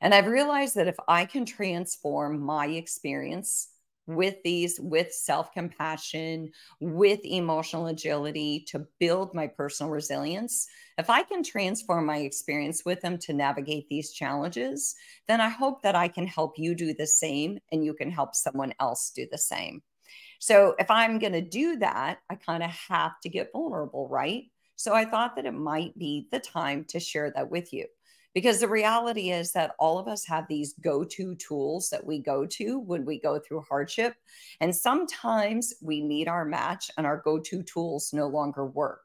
And 0.00 0.14
I've 0.14 0.26
realized 0.26 0.74
that 0.74 0.88
if 0.88 0.96
I 1.08 1.24
can 1.24 1.46
transform 1.46 2.40
my 2.40 2.66
experience 2.66 3.68
with 4.06 4.36
these, 4.44 4.78
with 4.80 5.12
self 5.12 5.52
compassion, 5.52 6.50
with 6.80 7.20
emotional 7.24 7.86
agility 7.86 8.64
to 8.68 8.86
build 9.00 9.34
my 9.34 9.46
personal 9.46 9.90
resilience, 9.90 10.66
if 10.98 11.10
I 11.10 11.22
can 11.22 11.42
transform 11.42 12.06
my 12.06 12.18
experience 12.18 12.82
with 12.84 13.00
them 13.00 13.18
to 13.18 13.32
navigate 13.32 13.88
these 13.88 14.12
challenges, 14.12 14.94
then 15.26 15.40
I 15.40 15.48
hope 15.48 15.82
that 15.82 15.94
I 15.94 16.08
can 16.08 16.26
help 16.26 16.54
you 16.58 16.74
do 16.74 16.94
the 16.94 17.06
same 17.06 17.58
and 17.72 17.84
you 17.84 17.94
can 17.94 18.10
help 18.10 18.34
someone 18.34 18.74
else 18.80 19.10
do 19.14 19.26
the 19.30 19.38
same. 19.38 19.82
So 20.38 20.74
if 20.78 20.90
I'm 20.90 21.18
going 21.18 21.32
to 21.32 21.40
do 21.40 21.76
that, 21.76 22.18
I 22.28 22.34
kind 22.34 22.62
of 22.62 22.70
have 22.70 23.18
to 23.22 23.28
get 23.28 23.50
vulnerable, 23.52 24.08
right? 24.08 24.44
So 24.76 24.92
I 24.92 25.04
thought 25.04 25.36
that 25.36 25.46
it 25.46 25.54
might 25.54 25.96
be 25.96 26.28
the 26.30 26.40
time 26.40 26.84
to 26.88 27.00
share 27.00 27.32
that 27.34 27.50
with 27.50 27.72
you. 27.72 27.86
Because 28.34 28.58
the 28.58 28.68
reality 28.68 29.30
is 29.30 29.52
that 29.52 29.76
all 29.78 29.98
of 29.98 30.08
us 30.08 30.26
have 30.26 30.46
these 30.48 30.74
go 30.82 31.04
to 31.04 31.36
tools 31.36 31.88
that 31.90 32.04
we 32.04 32.18
go 32.18 32.44
to 32.46 32.80
when 32.80 33.04
we 33.04 33.20
go 33.20 33.38
through 33.38 33.64
hardship. 33.68 34.16
And 34.60 34.74
sometimes 34.74 35.74
we 35.80 36.02
meet 36.02 36.26
our 36.26 36.44
match 36.44 36.90
and 36.98 37.06
our 37.06 37.18
go 37.18 37.38
to 37.38 37.62
tools 37.62 38.12
no 38.12 38.26
longer 38.26 38.66
work. 38.66 39.02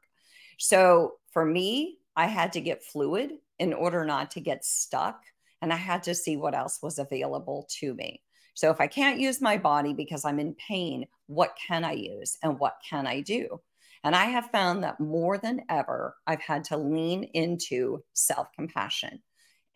So 0.58 1.14
for 1.30 1.44
me, 1.44 1.98
I 2.16 2.26
had 2.26 2.52
to 2.54 2.60
get 2.60 2.82
fluid 2.82 3.34
in 3.60 3.72
order 3.72 4.04
not 4.04 4.32
to 4.32 4.40
get 4.40 4.64
stuck. 4.64 5.22
And 5.62 5.72
I 5.72 5.76
had 5.76 6.02
to 6.04 6.14
see 6.14 6.36
what 6.36 6.54
else 6.54 6.80
was 6.82 6.98
available 6.98 7.68
to 7.78 7.94
me. 7.94 8.22
So 8.54 8.70
if 8.70 8.80
I 8.80 8.88
can't 8.88 9.20
use 9.20 9.40
my 9.40 9.56
body 9.56 9.94
because 9.94 10.24
I'm 10.24 10.40
in 10.40 10.54
pain, 10.54 11.06
what 11.26 11.56
can 11.66 11.84
I 11.84 11.92
use 11.92 12.36
and 12.42 12.58
what 12.58 12.78
can 12.88 13.06
I 13.06 13.20
do? 13.20 13.60
And 14.02 14.16
I 14.16 14.26
have 14.26 14.50
found 14.50 14.82
that 14.82 15.00
more 15.00 15.38
than 15.38 15.62
ever, 15.68 16.16
I've 16.26 16.40
had 16.40 16.64
to 16.64 16.76
lean 16.76 17.24
into 17.24 18.02
self 18.12 18.48
compassion. 18.52 19.22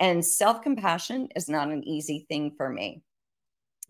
And 0.00 0.24
self 0.24 0.62
compassion 0.62 1.28
is 1.36 1.48
not 1.48 1.70
an 1.70 1.86
easy 1.86 2.26
thing 2.28 2.52
for 2.56 2.68
me, 2.68 3.02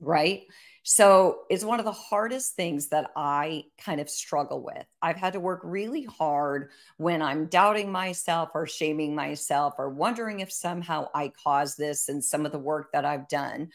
right? 0.00 0.42
So 0.82 1.40
it's 1.48 1.64
one 1.64 1.78
of 1.78 1.86
the 1.86 1.92
hardest 1.92 2.56
things 2.56 2.88
that 2.88 3.10
I 3.16 3.64
kind 3.78 4.00
of 4.02 4.10
struggle 4.10 4.62
with. 4.62 4.84
I've 5.00 5.16
had 5.16 5.32
to 5.32 5.40
work 5.40 5.60
really 5.64 6.04
hard 6.04 6.70
when 6.98 7.22
I'm 7.22 7.46
doubting 7.46 7.90
myself 7.90 8.50
or 8.54 8.66
shaming 8.66 9.14
myself 9.14 9.74
or 9.78 9.88
wondering 9.88 10.40
if 10.40 10.52
somehow 10.52 11.08
I 11.14 11.32
caused 11.42 11.78
this 11.78 12.10
and 12.10 12.22
some 12.22 12.44
of 12.44 12.52
the 12.52 12.58
work 12.58 12.92
that 12.92 13.06
I've 13.06 13.28
done. 13.28 13.70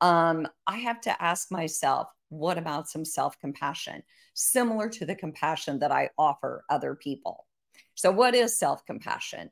Um, 0.00 0.46
I 0.66 0.76
have 0.78 1.00
to 1.02 1.22
ask 1.22 1.50
myself, 1.50 2.08
what 2.28 2.58
about 2.58 2.88
some 2.88 3.04
self 3.04 3.38
compassion? 3.40 4.04
Similar 4.34 4.88
to 4.90 5.06
the 5.06 5.14
compassion 5.14 5.78
that 5.80 5.92
I 5.92 6.10
offer 6.18 6.64
other 6.70 6.94
people. 6.94 7.46
So, 7.94 8.10
what 8.10 8.34
is 8.34 8.58
self 8.58 8.84
compassion? 8.86 9.50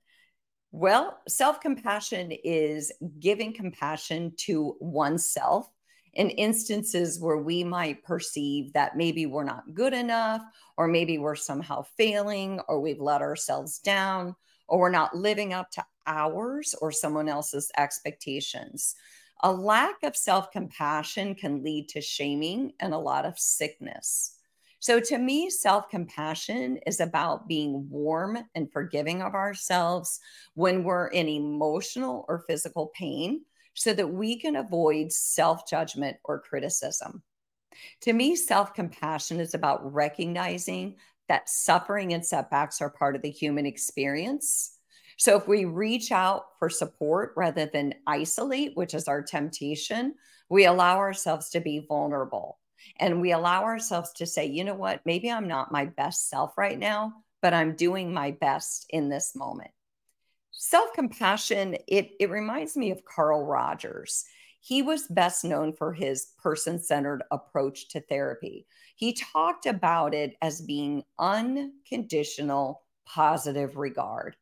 Well, 0.73 1.19
self 1.29 1.61
compassion 1.61 2.33
is 2.45 2.93
giving 3.19 3.53
compassion 3.53 4.33
to 4.39 4.77
oneself 4.81 5.69
in 6.15 6.31
instances 6.31 7.21
where 7.21 7.39
we 7.39 7.63
might 7.63 8.03
perceive 8.03 8.73
that 8.73 8.97
maybe 8.97 9.27
we're 9.27 9.45
not 9.45 9.75
good 9.75 9.93
enough, 9.93 10.43
or 10.77 10.89
maybe 10.89 11.19
we're 11.19 11.37
somehow 11.37 11.83
failing, 11.97 12.61
or 12.69 12.81
we've 12.81 13.01
let 13.01 13.23
ourselves 13.23 13.79
down, 13.79 14.35
or 14.67 14.81
we're 14.81 14.91
not 14.91 15.17
living 15.17 15.53
up 15.53 15.71
to 15.73 15.85
ours 16.07 16.75
or 16.81 16.91
someone 16.91 17.29
else's 17.29 17.71
expectations. 17.77 18.95
A 19.43 19.53
lack 19.53 20.03
of 20.03 20.17
self 20.17 20.51
compassion 20.51 21.35
can 21.35 21.63
lead 21.63 21.89
to 21.91 22.01
shaming 22.01 22.73
and 22.81 22.93
a 22.93 22.99
lot 22.99 23.25
of 23.25 23.39
sickness. 23.39 24.37
So 24.81 24.99
to 24.99 25.19
me, 25.19 25.51
self 25.51 25.91
compassion 25.91 26.79
is 26.87 27.01
about 27.01 27.47
being 27.47 27.87
warm 27.91 28.39
and 28.55 28.73
forgiving 28.73 29.21
of 29.21 29.35
ourselves 29.35 30.21
when 30.55 30.85
we're 30.85 31.09
in 31.09 31.29
emotional 31.29 32.25
or 32.29 32.45
physical 32.49 32.91
pain 32.95 33.43
so 33.75 33.93
that 33.93 34.09
we 34.09 34.39
can 34.39 34.57
avoid 34.57 35.13
self 35.13 35.69
judgment 35.69 36.17
or 36.25 36.41
criticism. 36.41 37.23
To 38.03 38.15
me, 38.15 38.35
self 38.35 38.73
compassion 38.73 39.39
is 39.39 39.53
about 39.53 39.93
recognizing 39.93 40.97
that 41.29 41.51
suffering 41.51 42.15
and 42.15 42.25
setbacks 42.25 42.81
are 42.81 42.91
part 42.91 43.15
of 43.15 43.23
the 43.23 43.31
human 43.31 43.67
experience. 43.67 44.79
So 45.19 45.37
if 45.37 45.47
we 45.47 45.67
reach 45.67 46.11
out 46.11 46.45
for 46.59 46.71
support 46.71 47.35
rather 47.37 47.67
than 47.67 47.95
isolate, 48.07 48.75
which 48.77 48.95
is 48.95 49.09
our 49.09 49.23
temptation, 49.23 50.15
we 50.49 50.65
allow 50.65 50.97
ourselves 50.97 51.51
to 51.51 51.61
be 51.61 51.85
vulnerable 51.87 52.60
and 52.99 53.21
we 53.21 53.33
allow 53.33 53.65
ourselves 53.65 54.13
to 54.15 54.27
say, 54.27 54.47
you 54.47 54.65
know 54.65 54.75
what, 54.75 55.01
maybe 55.05 55.31
I'm 55.31 55.49
not 55.49 55.73
my 55.73 55.87
best 55.87 56.29
self 56.29 56.57
right 56.57 56.79
now, 56.79 57.13
but 57.43 57.55
I'm 57.55 57.77
doing 57.77 58.13
my 58.13 58.33
best 58.33 58.87
in 58.91 59.09
this 59.09 59.35
moment. 59.35 59.71
Self 60.51 60.93
compassion, 60.95 61.77
it, 61.87 62.11
it 62.21 62.31
reminds 62.31 62.77
me 62.77 62.91
of 62.91 63.05
Carl 63.05 63.45
Rogers. 63.45 64.25
He 64.61 64.83
was 64.83 65.07
best 65.09 65.43
known 65.45 65.73
for 65.73 65.95
his 65.95 66.33
person 66.43 66.79
centered 66.79 67.23
approach 67.31 67.89
to 67.89 68.01
therapy. 68.01 68.67
He 68.95 69.15
talked 69.15 69.65
about 69.65 70.13
it 70.15 70.37
as 70.43 70.61
being 70.61 71.05
unconditional 71.19 72.83
positive 73.07 73.77
regard, 73.77 74.37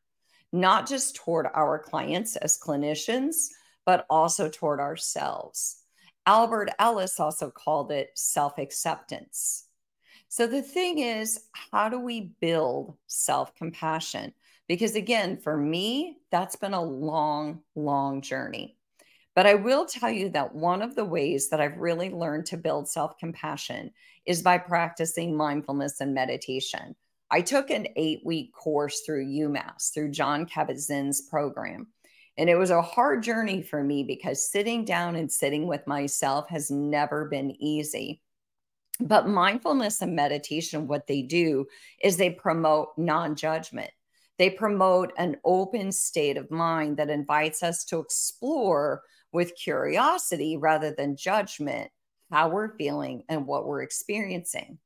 not 0.51 0.87
just 0.87 1.15
toward 1.15 1.47
our 1.53 1.79
clients 1.79 2.35
as 2.35 2.59
clinicians, 2.59 3.47
but 3.85 4.05
also 4.09 4.49
toward 4.49 4.81
ourselves. 4.81 5.78
Albert 6.29 6.69
Ellis 6.77 7.19
also 7.19 7.49
called 7.49 7.91
it 7.91 8.11
self 8.13 8.59
acceptance. 8.59 9.65
So 10.27 10.45
the 10.45 10.61
thing 10.61 10.99
is, 10.99 11.45
how 11.53 11.89
do 11.89 11.99
we 11.99 12.35
build 12.39 12.95
self 13.07 13.55
compassion? 13.55 14.35
Because 14.67 14.93
again, 14.93 15.37
for 15.37 15.57
me, 15.57 16.19
that's 16.29 16.55
been 16.55 16.75
a 16.75 16.83
long, 16.83 17.61
long 17.73 18.21
journey. 18.21 18.77
But 19.33 19.47
I 19.47 19.55
will 19.55 19.87
tell 19.87 20.11
you 20.11 20.29
that 20.29 20.53
one 20.53 20.83
of 20.83 20.93
the 20.93 21.03
ways 21.03 21.49
that 21.49 21.59
I've 21.59 21.77
really 21.79 22.11
learned 22.11 22.45
to 22.47 22.57
build 22.57 22.87
self 22.87 23.17
compassion 23.17 23.89
is 24.27 24.43
by 24.43 24.59
practicing 24.59 25.35
mindfulness 25.35 25.99
and 25.99 26.13
meditation. 26.13 26.95
I 27.31 27.41
took 27.41 27.71
an 27.71 27.87
eight 27.95 28.21
week 28.23 28.53
course 28.53 29.01
through 29.03 29.25
UMass, 29.25 29.91
through 29.95 30.11
Jon 30.11 30.45
Kabat-Zinn's 30.45 31.21
program. 31.21 31.87
And 32.39 32.49
it 32.49 32.55
was 32.55 32.69
a 32.69 32.81
hard 32.81 33.21
journey 33.21 33.61
for 33.61 33.83
me 33.83 34.01
because 34.03 34.49
sitting 34.49 34.85
down 34.85 35.17
and 35.17 35.29
sitting 35.29 35.67
with 35.67 35.85
myself 35.85 36.47
has 36.47 36.71
never 36.71 37.25
been 37.25 37.51
easy. 37.61 38.21
But 39.01 39.27
mindfulness 39.27 40.01
and 40.01 40.15
meditation, 40.15 40.87
what 40.87 41.05
they 41.05 41.21
do 41.21 41.67
is 42.01 42.15
they 42.15 42.29
promote 42.29 42.91
non 42.95 43.35
judgment. 43.35 43.91
They 44.37 44.49
promote 44.49 45.11
an 45.17 45.35
open 45.43 45.91
state 45.91 46.37
of 46.37 46.49
mind 46.49 46.95
that 46.95 47.09
invites 47.09 47.61
us 47.61 47.83
to 47.85 47.99
explore 47.99 49.01
with 49.33 49.57
curiosity 49.57 50.55
rather 50.55 50.95
than 50.97 51.17
judgment 51.17 51.91
how 52.31 52.47
we're 52.47 52.77
feeling 52.77 53.23
and 53.27 53.47
what 53.47 53.65
we're 53.65 53.81
experiencing. 53.81 54.77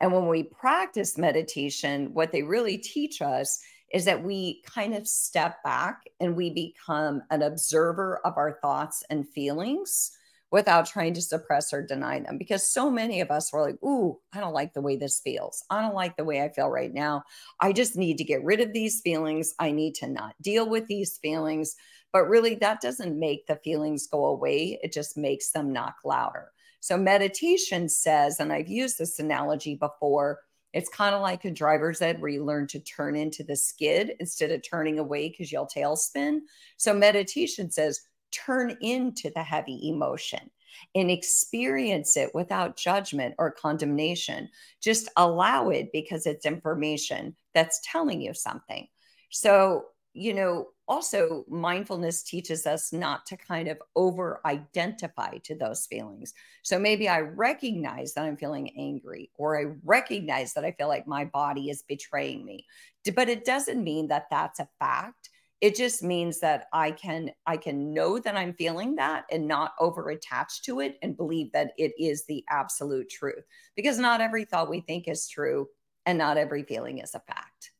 And 0.00 0.12
when 0.12 0.26
we 0.26 0.42
practice 0.42 1.16
meditation, 1.16 2.14
what 2.14 2.32
they 2.32 2.42
really 2.42 2.78
teach 2.78 3.22
us 3.22 3.60
is 3.90 4.04
that 4.04 4.22
we 4.22 4.62
kind 4.62 4.94
of 4.94 5.08
step 5.08 5.62
back 5.64 6.02
and 6.20 6.36
we 6.36 6.50
become 6.50 7.22
an 7.30 7.42
observer 7.42 8.20
of 8.24 8.36
our 8.36 8.58
thoughts 8.62 9.02
and 9.10 9.28
feelings 9.28 10.12
without 10.52 10.86
trying 10.86 11.14
to 11.14 11.22
suppress 11.22 11.72
or 11.72 11.82
deny 11.82 12.18
them. 12.20 12.36
Because 12.36 12.68
so 12.68 12.90
many 12.90 13.20
of 13.20 13.30
us 13.30 13.52
were 13.52 13.62
like, 13.62 13.82
Ooh, 13.84 14.18
I 14.32 14.40
don't 14.40 14.52
like 14.52 14.74
the 14.74 14.80
way 14.80 14.96
this 14.96 15.20
feels. 15.20 15.64
I 15.70 15.80
don't 15.80 15.94
like 15.94 16.16
the 16.16 16.24
way 16.24 16.42
I 16.42 16.48
feel 16.48 16.68
right 16.68 16.92
now. 16.92 17.22
I 17.60 17.72
just 17.72 17.96
need 17.96 18.18
to 18.18 18.24
get 18.24 18.44
rid 18.44 18.60
of 18.60 18.72
these 18.72 19.00
feelings. 19.00 19.54
I 19.58 19.70
need 19.70 19.94
to 19.96 20.08
not 20.08 20.34
deal 20.40 20.68
with 20.68 20.86
these 20.86 21.18
feelings. 21.18 21.76
But 22.12 22.28
really, 22.28 22.56
that 22.56 22.80
doesn't 22.80 23.18
make 23.18 23.46
the 23.46 23.56
feelings 23.56 24.08
go 24.08 24.26
away, 24.26 24.78
it 24.82 24.92
just 24.92 25.16
makes 25.16 25.52
them 25.52 25.72
knock 25.72 25.96
louder. 26.04 26.50
So, 26.80 26.96
meditation 26.96 27.88
says, 27.88 28.40
and 28.40 28.52
I've 28.52 28.68
used 28.68 28.98
this 28.98 29.18
analogy 29.18 29.76
before 29.76 30.40
it's 30.72 30.88
kind 30.88 31.14
of 31.14 31.22
like 31.22 31.44
a 31.44 31.50
driver's 31.50 32.00
ed 32.00 32.20
where 32.20 32.30
you 32.30 32.44
learn 32.44 32.66
to 32.68 32.80
turn 32.80 33.16
into 33.16 33.42
the 33.42 33.56
skid 33.56 34.12
instead 34.20 34.50
of 34.50 34.62
turning 34.62 34.98
away 34.98 35.28
because 35.28 35.50
you'll 35.50 35.66
tailspin. 35.66 36.40
So 36.76 36.94
meditation 36.94 37.70
says 37.70 38.00
turn 38.30 38.76
into 38.80 39.30
the 39.34 39.42
heavy 39.42 39.88
emotion 39.88 40.50
and 40.94 41.10
experience 41.10 42.16
it 42.16 42.34
without 42.34 42.76
judgment 42.76 43.34
or 43.38 43.50
condemnation. 43.50 44.48
Just 44.80 45.08
allow 45.16 45.70
it 45.70 45.90
because 45.92 46.26
it's 46.26 46.46
information 46.46 47.36
that's 47.54 47.80
telling 47.84 48.20
you 48.20 48.34
something. 48.34 48.86
So 49.30 49.86
you 50.12 50.34
know, 50.34 50.68
also 50.88 51.44
mindfulness 51.48 52.24
teaches 52.24 52.66
us 52.66 52.92
not 52.92 53.24
to 53.26 53.36
kind 53.36 53.68
of 53.68 53.78
over 53.94 54.40
identify 54.44 55.38
to 55.44 55.54
those 55.54 55.86
feelings. 55.86 56.34
So 56.62 56.78
maybe 56.78 57.08
I 57.08 57.20
recognize 57.20 58.14
that 58.14 58.24
I'm 58.24 58.36
feeling 58.36 58.76
angry 58.76 59.30
or 59.36 59.58
I 59.58 59.72
recognize 59.84 60.52
that 60.54 60.64
I 60.64 60.72
feel 60.72 60.88
like 60.88 61.06
my 61.06 61.24
body 61.26 61.70
is 61.70 61.82
betraying 61.82 62.44
me. 62.44 62.66
But 63.14 63.28
it 63.28 63.44
doesn't 63.44 63.84
mean 63.84 64.08
that 64.08 64.26
that's 64.30 64.58
a 64.58 64.68
fact. 64.80 65.30
It 65.60 65.76
just 65.76 66.02
means 66.02 66.40
that 66.40 66.66
I 66.72 66.90
can 66.90 67.30
I 67.46 67.56
can 67.58 67.92
know 67.92 68.18
that 68.18 68.36
I'm 68.36 68.54
feeling 68.54 68.96
that 68.96 69.26
and 69.30 69.46
not 69.46 69.74
over 69.78 70.08
attach 70.10 70.62
to 70.62 70.80
it 70.80 70.98
and 71.02 71.16
believe 71.16 71.52
that 71.52 71.72
it 71.76 71.92
is 71.98 72.24
the 72.24 72.44
absolute 72.48 73.10
truth. 73.10 73.44
Because 73.76 73.98
not 73.98 74.20
every 74.20 74.44
thought 74.44 74.70
we 74.70 74.80
think 74.80 75.06
is 75.06 75.28
true 75.28 75.68
and 76.06 76.18
not 76.18 76.38
every 76.38 76.62
feeling 76.64 76.98
is 76.98 77.14
a 77.14 77.20
fact. 77.20 77.72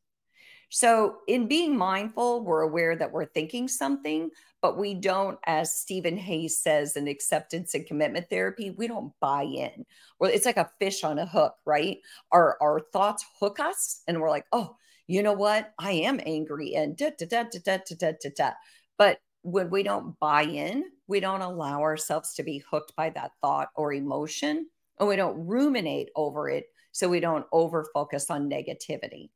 So, 0.73 1.19
in 1.27 1.49
being 1.49 1.77
mindful, 1.77 2.45
we're 2.45 2.63
aware 2.63 2.95
that 2.95 3.11
we're 3.11 3.27
thinking 3.27 3.67
something, 3.67 4.31
but 4.63 4.79
we 4.79 4.95
don't, 4.95 5.37
as 5.45 5.75
Steven 5.75 6.17
Hayes 6.17 6.59
says 6.59 6.97
in 6.97 7.09
acceptance 7.09 7.75
and 7.75 7.85
commitment 7.85 8.31
therapy, 8.31 8.71
we 8.71 8.87
don't 8.87 9.13
buy 9.21 9.43
in. 9.43 9.85
Well, 10.21 10.31
it's 10.33 10.47
like 10.47 10.59
a 10.59 10.71
fish 10.79 11.03
on 11.03 11.19
a 11.19 11.27
hook, 11.27 11.57
right? 11.67 11.99
Our, 12.31 12.57
our 12.63 12.81
thoughts 12.93 13.25
hook 13.41 13.59
us, 13.59 14.03
and 14.07 14.21
we're 14.21 14.31
like, 14.31 14.47
oh, 14.53 14.77
you 15.09 15.25
know 15.25 15.33
what? 15.33 15.73
I 15.77 15.91
am 15.91 16.21
angry 16.25 16.77
and 16.77 16.97
da 16.97 17.11
da 17.19 17.27
da 17.27 17.43
da 17.43 17.59
da 17.59 17.95
da 17.99 18.13
da 18.23 18.31
da. 18.37 18.51
But 18.97 19.19
when 19.43 19.71
we 19.71 19.83
don't 19.83 20.17
buy 20.21 20.43
in, 20.43 20.85
we 21.09 21.19
don't 21.19 21.43
allow 21.43 21.81
ourselves 21.81 22.35
to 22.35 22.45
be 22.45 22.63
hooked 22.71 22.95
by 22.95 23.11
that 23.11 23.33
thought 23.43 23.71
or 23.75 23.93
emotion, 23.93 24.69
and 25.01 25.09
we 25.09 25.17
don't 25.17 25.49
ruminate 25.49 26.11
over 26.15 26.49
it 26.49 26.67
so 26.93 27.09
we 27.09 27.19
don't 27.19 27.47
over 27.51 27.89
focus 27.93 28.31
on 28.31 28.49
negativity. 28.49 29.31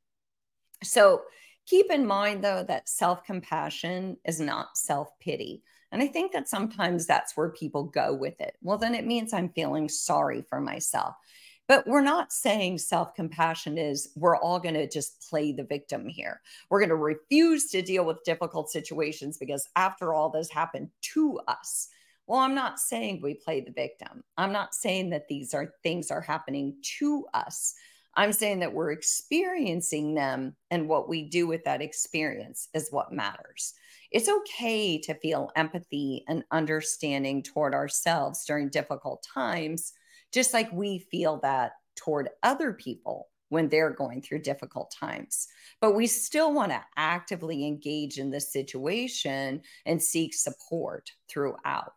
So 0.83 1.23
keep 1.67 1.91
in 1.91 2.07
mind, 2.07 2.43
though, 2.43 2.65
that 2.65 2.89
self 2.89 3.25
compassion 3.25 4.17
is 4.25 4.41
not 4.41 4.77
self 4.77 5.19
pity. 5.21 5.63
And 5.93 6.03
I 6.03 6.09
think 6.09 6.33
that 6.33 6.49
sometimes 6.49 7.07
that's 7.07 7.37
where 7.37 7.51
people 7.51 7.85
go 7.85 8.13
with 8.15 8.41
it. 8.41 8.57
Well, 8.63 8.79
then 8.79 8.95
it 8.95 9.07
means 9.07 9.33
I'm 9.33 9.51
feeling 9.51 9.89
sorry 9.89 10.43
for 10.43 10.61
myself. 10.61 11.15
But 11.67 11.87
we're 11.87 12.03
not 12.03 12.33
saying 12.33 12.79
self 12.79 13.15
compassion 13.15 13.79
is 13.79 14.11
we're 14.17 14.37
all 14.37 14.61
going 14.61 14.75
to 14.75 14.89
just 14.89 15.29
play 15.29 15.53
the 15.53 15.65
victim 15.65 16.07
here. 16.07 16.41
We're 16.69 16.81
going 16.81 16.91
to 16.91 16.97
refuse 16.97 17.71
to 17.71 17.81
deal 17.81 18.05
with 18.05 18.25
difficult 18.25 18.71
situations 18.71 19.39
because 19.39 19.69
after 19.77 20.13
all 20.13 20.31
this 20.31 20.51
happened 20.51 20.91
to 21.15 21.41
us. 21.49 21.89
Well, 22.27 22.41
I'm 22.41 22.55
not 22.55 22.81
saying 22.81 23.21
we 23.23 23.35
play 23.35 23.61
the 23.61 23.73
victim. 23.73 24.25
I'm 24.37 24.53
not 24.53 24.75
saying 24.75 25.11
that 25.11 25.29
these 25.29 25.55
are 25.55 25.75
things 25.83 26.11
are 26.11 26.23
happening 26.23 26.77
to 26.99 27.27
us. 27.35 27.75
I'm 28.17 28.33
saying 28.33 28.61
that 28.61 28.73
we're 28.73 28.93
experiencing 28.93 30.15
them, 30.15 30.57
and 30.71 30.89
what 30.89 31.09
we 31.09 31.29
do 31.29 31.47
with 31.47 31.65
that 31.65 31.83
experience 31.83 32.69
is 32.75 32.89
what 32.91 33.13
matters. 33.13 33.75
It's 34.11 34.29
okay 34.29 34.99
to 35.01 35.15
feel 35.15 35.51
empathy 35.57 36.25
and 36.29 36.45
understanding 36.53 37.43
toward 37.43 37.75
ourselves 37.75 38.45
during 38.45 38.69
difficult 38.69 39.27
times, 39.35 39.93
just 40.33 40.55
like 40.55 40.71
we 40.73 41.01
feel 41.11 41.41
that 41.43 41.73
toward 41.97 42.29
other 42.43 42.73
people 42.73 43.29
when 43.49 43.69
they're 43.69 43.91
going 43.91 44.23
through 44.23 44.43
difficult 44.43 44.93
times. 44.99 45.49
But 45.81 45.95
we 45.95 46.07
still 46.07 46.53
want 46.53 46.73
to 46.73 46.83
actively 46.97 47.67
engage 47.67 48.19
in 48.19 48.31
the 48.31 48.41
situation 48.41 49.63
and 49.85 50.03
seek 50.03 50.35
support 50.35 51.11
throughout. 51.29 51.93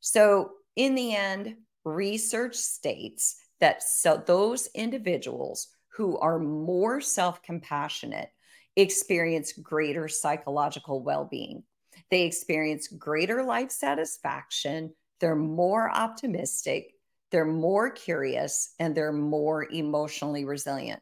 So, 0.00 0.50
in 0.76 0.94
the 0.94 1.14
end, 1.14 1.56
research 1.84 2.56
states 2.56 3.36
that 3.60 3.82
so 3.82 4.22
those 4.26 4.68
individuals 4.74 5.68
who 5.88 6.18
are 6.18 6.38
more 6.38 7.00
self-compassionate 7.00 8.28
experience 8.76 9.52
greater 9.52 10.08
psychological 10.08 11.02
well-being. 11.02 11.62
They 12.10 12.24
experience 12.24 12.88
greater 12.88 13.42
life 13.42 13.70
satisfaction 13.70 14.92
they're 15.18 15.34
more 15.34 15.90
optimistic 15.90 16.92
they're 17.30 17.46
more 17.46 17.90
curious 17.90 18.74
and 18.78 18.94
they're 18.94 19.12
more 19.12 19.66
emotionally 19.72 20.44
resilient 20.44 21.00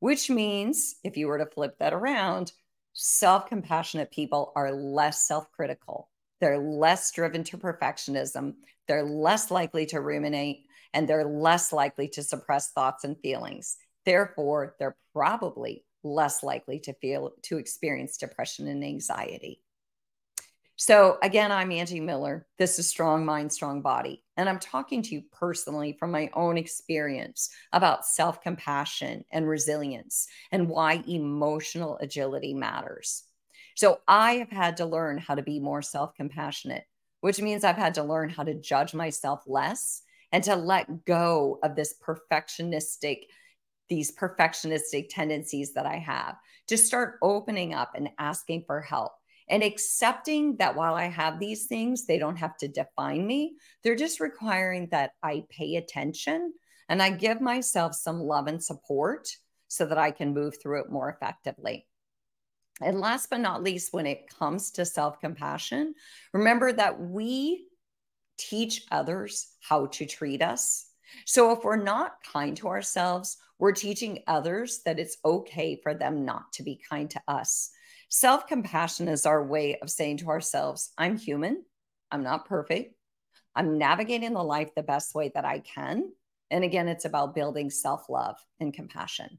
which 0.00 0.28
means 0.28 0.96
if 1.02 1.16
you 1.16 1.26
were 1.26 1.38
to 1.38 1.46
flip 1.46 1.78
that 1.78 1.94
around 1.94 2.52
self-compassionate 2.94 4.10
people 4.10 4.52
are 4.56 4.72
less 4.72 5.26
self-critical. 5.26 6.08
They're 6.40 6.58
less 6.58 7.10
driven 7.12 7.44
to 7.44 7.58
perfectionism. 7.58 8.54
They're 8.86 9.04
less 9.04 9.50
likely 9.50 9.86
to 9.86 10.00
ruminate 10.00 10.66
and 10.94 11.06
they're 11.08 11.24
less 11.26 11.72
likely 11.72 12.08
to 12.08 12.22
suppress 12.22 12.70
thoughts 12.70 13.04
and 13.04 13.18
feelings. 13.18 13.76
Therefore, 14.06 14.76
they're 14.78 14.96
probably 15.12 15.84
less 16.02 16.42
likely 16.42 16.78
to 16.78 16.94
feel 16.94 17.32
to 17.42 17.58
experience 17.58 18.16
depression 18.16 18.68
and 18.68 18.84
anxiety. 18.84 19.60
So, 20.76 21.18
again, 21.22 21.52
I'm 21.52 21.70
Angie 21.70 22.00
Miller. 22.00 22.46
This 22.58 22.78
is 22.78 22.88
Strong 22.88 23.24
Mind, 23.24 23.52
Strong 23.52 23.82
Body. 23.82 24.24
And 24.36 24.48
I'm 24.48 24.58
talking 24.58 25.02
to 25.02 25.14
you 25.14 25.22
personally 25.32 25.96
from 25.98 26.10
my 26.10 26.30
own 26.34 26.58
experience 26.58 27.50
about 27.72 28.06
self 28.06 28.40
compassion 28.40 29.24
and 29.30 29.48
resilience 29.48 30.26
and 30.50 30.68
why 30.68 31.02
emotional 31.06 31.96
agility 32.00 32.54
matters. 32.54 33.22
So, 33.76 34.00
I 34.08 34.34
have 34.34 34.50
had 34.50 34.76
to 34.78 34.86
learn 34.86 35.18
how 35.18 35.36
to 35.36 35.42
be 35.42 35.60
more 35.60 35.80
self 35.80 36.14
compassionate, 36.16 36.84
which 37.20 37.40
means 37.40 37.62
I've 37.62 37.76
had 37.76 37.94
to 37.94 38.02
learn 38.02 38.28
how 38.28 38.42
to 38.42 38.54
judge 38.54 38.94
myself 38.94 39.44
less 39.46 40.02
and 40.34 40.42
to 40.42 40.56
let 40.56 41.04
go 41.04 41.60
of 41.62 41.76
this 41.76 41.94
perfectionistic 42.04 43.20
these 43.88 44.16
perfectionistic 44.16 45.06
tendencies 45.10 45.74
that 45.74 45.86
I 45.86 45.98
have, 45.98 46.36
to 46.68 46.76
start 46.76 47.18
opening 47.22 47.74
up 47.74 47.92
and 47.94 48.08
asking 48.18 48.64
for 48.66 48.80
help 48.80 49.12
and 49.48 49.62
accepting 49.62 50.56
that 50.56 50.74
while 50.74 50.94
I 50.94 51.04
have 51.04 51.38
these 51.38 51.66
things, 51.66 52.06
they 52.06 52.18
don't 52.18 52.38
have 52.38 52.56
to 52.56 52.68
define 52.68 53.26
me. 53.26 53.56
They're 53.82 53.94
just 53.94 54.20
requiring 54.20 54.88
that 54.90 55.12
I 55.22 55.44
pay 55.50 55.76
attention 55.76 56.54
and 56.88 57.02
I 57.02 57.10
give 57.10 57.40
myself 57.42 57.94
some 57.94 58.20
love 58.20 58.46
and 58.46 58.64
support 58.64 59.28
so 59.68 59.86
that 59.86 59.98
I 59.98 60.10
can 60.10 60.34
move 60.34 60.54
through 60.60 60.80
it 60.80 60.90
more 60.90 61.10
effectively. 61.10 61.86
And 62.80 63.00
last 63.00 63.30
but 63.30 63.40
not 63.40 63.62
least, 63.62 63.92
when 63.92 64.06
it 64.06 64.28
comes 64.36 64.72
to 64.72 64.86
self 64.86 65.20
compassion, 65.20 65.94
remember 66.32 66.72
that 66.72 66.98
we 66.98 67.66
teach 68.38 68.84
others 68.90 69.48
how 69.60 69.86
to 69.86 70.06
treat 70.06 70.42
us. 70.42 70.86
So 71.26 71.52
if 71.52 71.64
we're 71.64 71.76
not 71.76 72.16
kind 72.32 72.56
to 72.58 72.68
ourselves, 72.68 73.36
we're 73.58 73.72
teaching 73.72 74.22
others 74.26 74.80
that 74.84 74.98
it's 74.98 75.16
okay 75.24 75.80
for 75.82 75.94
them 75.94 76.24
not 76.24 76.52
to 76.54 76.62
be 76.62 76.80
kind 76.88 77.08
to 77.10 77.22
us. 77.28 77.70
Self 78.08 78.46
compassion 78.46 79.08
is 79.08 79.26
our 79.26 79.44
way 79.44 79.78
of 79.80 79.90
saying 79.90 80.18
to 80.18 80.28
ourselves, 80.28 80.92
I'm 80.98 81.16
human, 81.16 81.64
I'm 82.10 82.22
not 82.22 82.46
perfect, 82.46 82.94
I'm 83.54 83.78
navigating 83.78 84.34
the 84.34 84.42
life 84.42 84.74
the 84.74 84.82
best 84.82 85.14
way 85.14 85.30
that 85.34 85.44
I 85.44 85.60
can. 85.60 86.12
And 86.50 86.64
again, 86.64 86.88
it's 86.88 87.04
about 87.04 87.34
building 87.34 87.70
self 87.70 88.08
love 88.08 88.36
and 88.60 88.72
compassion. 88.72 89.38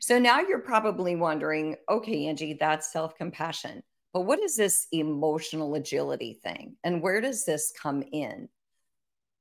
So 0.00 0.18
now 0.18 0.40
you're 0.40 0.58
probably 0.60 1.16
wondering, 1.16 1.76
okay, 1.88 2.26
Angie, 2.26 2.54
that's 2.54 2.92
self 2.92 3.14
compassion. 3.16 3.82
But 4.12 4.22
what 4.22 4.40
is 4.40 4.56
this 4.56 4.86
emotional 4.92 5.74
agility 5.74 6.38
thing? 6.42 6.76
And 6.82 7.02
where 7.02 7.20
does 7.20 7.44
this 7.44 7.72
come 7.80 8.02
in? 8.02 8.48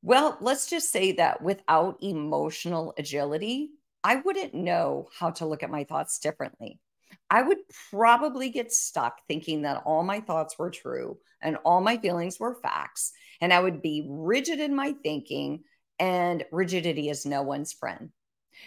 Well, 0.01 0.37
let's 0.39 0.69
just 0.69 0.91
say 0.91 1.13
that 1.13 1.41
without 1.41 1.97
emotional 2.01 2.93
agility, 2.97 3.71
I 4.03 4.17
wouldn't 4.17 4.53
know 4.53 5.09
how 5.17 5.31
to 5.31 5.45
look 5.45 5.63
at 5.63 5.71
my 5.71 5.83
thoughts 5.83 6.19
differently. 6.19 6.79
I 7.29 7.41
would 7.41 7.57
probably 7.91 8.49
get 8.49 8.71
stuck 8.71 9.19
thinking 9.27 9.63
that 9.63 9.83
all 9.85 10.03
my 10.03 10.19
thoughts 10.19 10.57
were 10.57 10.69
true 10.69 11.17
and 11.41 11.57
all 11.65 11.81
my 11.81 11.97
feelings 11.97 12.39
were 12.39 12.55
facts. 12.61 13.11
And 13.41 13.51
I 13.53 13.59
would 13.59 13.81
be 13.81 14.05
rigid 14.09 14.59
in 14.59 14.75
my 14.75 14.93
thinking, 15.03 15.63
and 15.99 16.45
rigidity 16.51 17.09
is 17.09 17.25
no 17.25 17.41
one's 17.41 17.73
friend. 17.73 18.09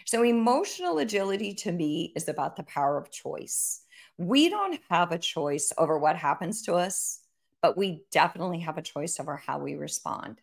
So, 0.07 0.23
emotional 0.23 0.99
agility 0.99 1.55
to 1.55 1.73
me 1.73 2.13
is 2.17 2.29
about 2.29 2.57
the 2.57 2.65
power 2.65 2.99
of 2.99 3.11
choice 3.11 3.83
we 4.19 4.49
don't 4.49 4.79
have 4.91 5.13
a 5.13 5.19
choice 5.19 5.73
over 5.79 5.99
what 5.99 6.17
happens 6.17 6.63
to 6.63 6.75
us, 6.75 7.21
but 7.61 7.77
we 7.77 8.05
definitely 8.11 8.61
have 8.61 8.79
a 8.79 8.83
choice 8.83 9.19
over 9.19 9.37
how 9.37 9.59
we 9.59 9.75
respond. 9.75 10.41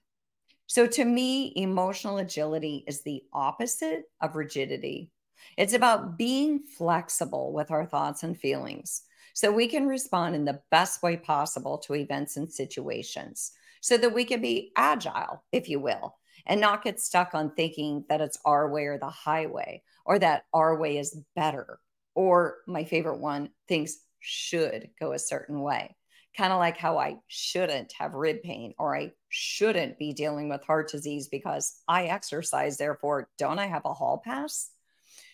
So, 0.68 0.86
to 0.86 1.06
me, 1.06 1.54
emotional 1.56 2.18
agility 2.18 2.84
is 2.88 3.02
the 3.02 3.24
opposite 3.34 4.04
of 4.22 4.36
rigidity. 4.36 5.12
It's 5.58 5.74
about 5.74 6.18
being 6.18 6.60
flexible 6.60 7.54
with 7.54 7.72
our 7.72 7.86
thoughts 7.86 8.24
and 8.24 8.38
feelings 8.38 9.04
so 9.34 9.52
we 9.52 9.68
can 9.68 9.88
respond 9.88 10.36
in 10.36 10.46
the 10.46 10.62
best 10.70 11.02
way 11.02 11.18
possible 11.18 11.78
to 11.80 11.96
events 11.96 12.38
and 12.38 12.52
situations 12.52 13.52
so 13.82 13.98
that 13.98 14.14
we 14.14 14.26
can 14.26 14.42
be 14.42 14.72
agile, 14.76 15.44
if 15.52 15.70
you 15.70 15.80
will, 15.80 16.19
and 16.50 16.60
not 16.60 16.84
get 16.84 17.00
stuck 17.00 17.34
on 17.34 17.52
thinking 17.52 18.04
that 18.10 18.20
it's 18.20 18.40
our 18.44 18.70
way 18.70 18.88
or 18.88 18.98
the 18.98 19.10
highway 19.10 19.82
or 20.04 20.20
that 20.20 20.44
our 20.54 20.78
way 20.78 20.98
is 20.98 21.18
better 21.36 21.80
or 22.16 22.58
my 22.68 22.84
favorite 22.84 23.20
one, 23.20 23.50
things 23.70 24.00
should 24.20 24.90
go 25.00 25.14
a 25.14 25.20
certain 25.20 25.62
way. 25.62 25.96
Kind 26.36 26.52
of 26.52 26.60
like 26.60 26.78
how 26.78 26.98
I 26.98 27.18
shouldn't 27.28 27.94
have 27.98 28.14
rib 28.14 28.42
pain 28.42 28.74
or 28.78 28.98
I 28.98 29.14
shouldn't 29.30 29.98
be 29.98 30.12
dealing 30.12 30.50
with 30.50 30.66
heart 30.66 30.92
disease 30.92 31.30
because 31.30 31.80
I 31.88 32.06
exercise. 32.06 32.78
Therefore, 32.78 33.30
don't 33.38 33.60
I 33.60 33.68
have 33.68 33.86
a 33.86 33.94
hall 33.94 34.22
pass? 34.26 34.72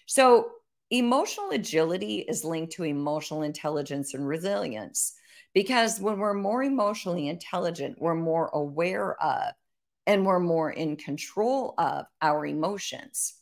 So, 0.06 0.51
Emotional 0.91 1.49
agility 1.49 2.19
is 2.19 2.45
linked 2.45 2.73
to 2.73 2.84
emotional 2.84 3.41
intelligence 3.41 4.13
and 4.13 4.28
resilience 4.28 5.15
because 5.56 5.99
when 5.99 6.19
we're 6.19 6.36
more 6.36 6.62
emotionally 6.62 7.28
intelligent, 7.28 7.99
we're 7.99 8.13
more 8.13 8.49
aware 8.54 9.19
of 9.19 9.54
and 10.08 10.26
we're 10.26 10.39
more 10.39 10.72
in 10.72 10.96
control 10.96 11.74
of 11.78 12.06
our 12.22 12.46
emotions. 12.46 13.36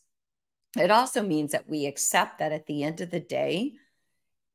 It 0.78 0.92
also 0.92 1.22
means 1.22 1.52
that 1.52 1.70
we 1.70 1.86
accept 1.86 2.40
that 2.40 2.52
at 2.52 2.66
the 2.66 2.84
end 2.84 3.02
of 3.02 3.12
the 3.12 3.20
day, 3.20 3.74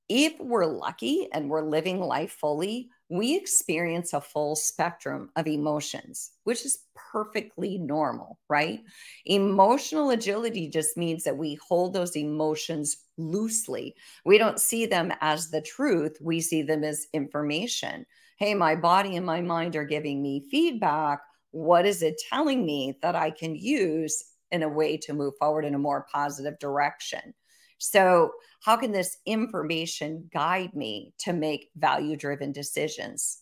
if 0.09 0.41
we're 0.41 0.67
lucky 0.67 1.29
and 1.33 1.51
we're 1.51 1.63
living 1.63 2.01
life 2.01 2.33
fully, 2.33 2.89
we 3.11 3.37
experience 3.37 4.13
a 4.13 4.21
full 4.21 4.57
spectrum 4.57 5.31
of 5.37 5.47
emotions, 5.47 6.33
which 6.45 6.65
is 6.65 6.85
perfectly 6.95 7.79
normal, 7.79 8.39
right? 8.49 8.81
Emotional 9.27 10.11
agility 10.11 10.69
just 10.69 10.97
means 10.97 11.25
that 11.25 11.37
we 11.37 11.59
hold 11.69 11.93
those 11.93 12.17
emotions 12.17 13.05
loosely. 13.17 13.95
We 14.25 14.39
don't 14.39 14.61
see 14.61 14.87
them 14.87 15.13
as 15.21 15.51
the 15.51 15.63
truth, 15.63 16.17
we 16.21 16.41
see 16.41 16.63
them 16.63 16.85
as 16.85 17.07
information. 17.13 18.07
Hey, 18.39 18.55
my 18.55 18.77
body 18.77 19.17
and 19.17 19.27
my 19.27 19.41
mind 19.41 19.77
are 19.77 19.85
giving 19.85 20.23
me 20.23 20.47
feedback. 20.51 21.21
What 21.51 21.87
is 21.87 22.03
it 22.03 22.21
telling 22.29 22.65
me 22.65 22.99
that 23.03 23.17
I 23.17 23.31
can 23.31 23.55
use 23.55 24.25
in 24.51 24.63
a 24.63 24.69
way 24.69 24.97
to 24.99 25.13
move 25.13 25.35
forward 25.39 25.65
in 25.65 25.75
a 25.75 25.79
more 25.79 26.07
positive 26.13 26.59
direction? 26.59 27.35
So, 27.79 28.33
how 28.61 28.77
can 28.77 28.91
this 28.91 29.19
information 29.25 30.29
guide 30.33 30.75
me 30.75 31.15
to 31.21 31.33
make 31.33 31.71
value 31.77 32.17
driven 32.17 32.53
decisions? 32.53 33.41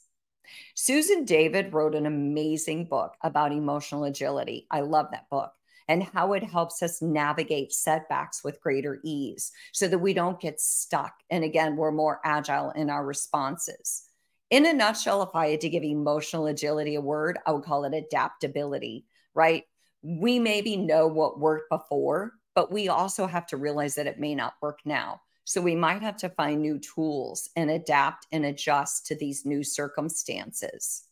Susan 0.75 1.25
David 1.25 1.73
wrote 1.73 1.95
an 1.95 2.07
amazing 2.07 2.85
book 2.85 3.15
about 3.23 3.53
emotional 3.53 4.05
agility. 4.05 4.67
I 4.71 4.81
love 4.81 5.07
that 5.11 5.29
book 5.31 5.53
and 5.89 6.03
how 6.03 6.33
it 6.33 6.43
helps 6.43 6.83
us 6.83 7.01
navigate 7.01 7.73
setbacks 7.73 8.43
with 8.43 8.61
greater 8.61 9.01
ease 9.05 9.53
so 9.73 9.89
that 9.89 9.99
we 9.99 10.13
don't 10.13 10.41
get 10.41 10.61
stuck. 10.61 11.15
And 11.31 11.45
again, 11.45 11.77
we're 11.77 11.93
more 11.93 12.21
agile 12.25 12.71
in 12.73 12.91
our 12.91 13.05
responses. 13.05 14.06
In 14.51 14.65
a 14.67 14.73
nutshell, 14.73 15.23
if 15.23 15.35
I 15.35 15.49
had 15.49 15.61
to 15.63 15.69
give 15.69 15.83
emotional 15.83 16.47
agility 16.47 16.95
a 16.95 17.01
word, 17.01 17.39
I 17.47 17.53
would 17.53 17.65
call 17.65 17.85
it 17.85 17.95
adaptability, 17.95 19.05
right? 19.35 19.65
We 20.03 20.39
maybe 20.39 20.77
know 20.77 21.09
what 21.09 21.41
worked 21.41 21.69
before, 21.69 22.33
but 22.55 22.71
we 22.71 22.89
also 22.89 23.27
have 23.27 23.47
to 23.49 23.57
realize 23.57 23.97
that 23.97 24.07
it 24.07 24.21
may 24.21 24.35
not 24.35 24.55
work 24.63 24.81
now. 24.85 25.21
So 25.45 25.61
we 25.61 25.75
might 25.75 26.03
have 26.03 26.17
to 26.19 26.29
find 26.29 26.61
new 26.61 26.79
tools 26.79 27.51
and 27.57 27.71
adapt 27.71 28.27
and 28.31 28.45
adjust 28.45 29.07
to 29.07 29.17
these 29.17 29.47
new 29.47 29.65
circumstances. 29.65 31.05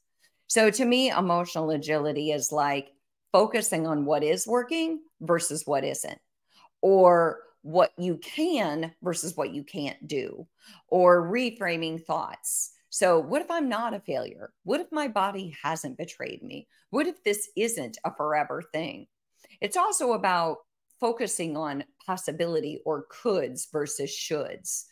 So 0.46 0.70
to 0.70 0.84
me, 0.84 1.10
emotional 1.10 1.70
agility 1.70 2.30
is 2.30 2.52
like 2.52 2.92
focusing 3.32 3.86
on 3.86 4.04
what 4.04 4.22
is 4.22 4.46
working 4.46 5.00
versus 5.20 5.66
what 5.66 5.84
isn't, 5.84 6.18
or 6.82 7.40
what 7.62 7.92
you 7.98 8.18
can 8.18 8.92
versus 9.02 9.36
what 9.36 9.52
you 9.52 9.64
can't 9.64 10.06
do, 10.06 10.46
or 10.88 11.28
reframing 11.28 12.04
thoughts. 12.04 12.73
So, 12.94 13.18
what 13.18 13.42
if 13.42 13.50
I'm 13.50 13.68
not 13.68 13.92
a 13.92 13.98
failure? 13.98 14.52
What 14.62 14.80
if 14.80 14.86
my 14.92 15.08
body 15.08 15.56
hasn't 15.60 15.98
betrayed 15.98 16.44
me? 16.44 16.68
What 16.90 17.08
if 17.08 17.24
this 17.24 17.48
isn't 17.56 17.98
a 18.04 18.14
forever 18.14 18.62
thing? 18.62 19.08
It's 19.60 19.76
also 19.76 20.12
about 20.12 20.58
focusing 21.00 21.56
on 21.56 21.82
possibility 22.06 22.78
or 22.86 23.06
coulds 23.06 23.66
versus 23.72 24.10
shoulds. 24.10 24.84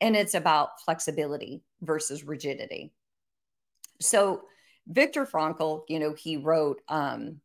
And 0.00 0.14
it's 0.14 0.34
about 0.34 0.80
flexibility 0.84 1.64
versus 1.80 2.22
rigidity. 2.22 2.92
So, 4.00 4.42
Viktor 4.86 5.26
Frankl, 5.26 5.82
you 5.88 5.98
know, 5.98 6.14
he 6.14 6.36
wrote 6.36 6.80
um, 6.86 7.40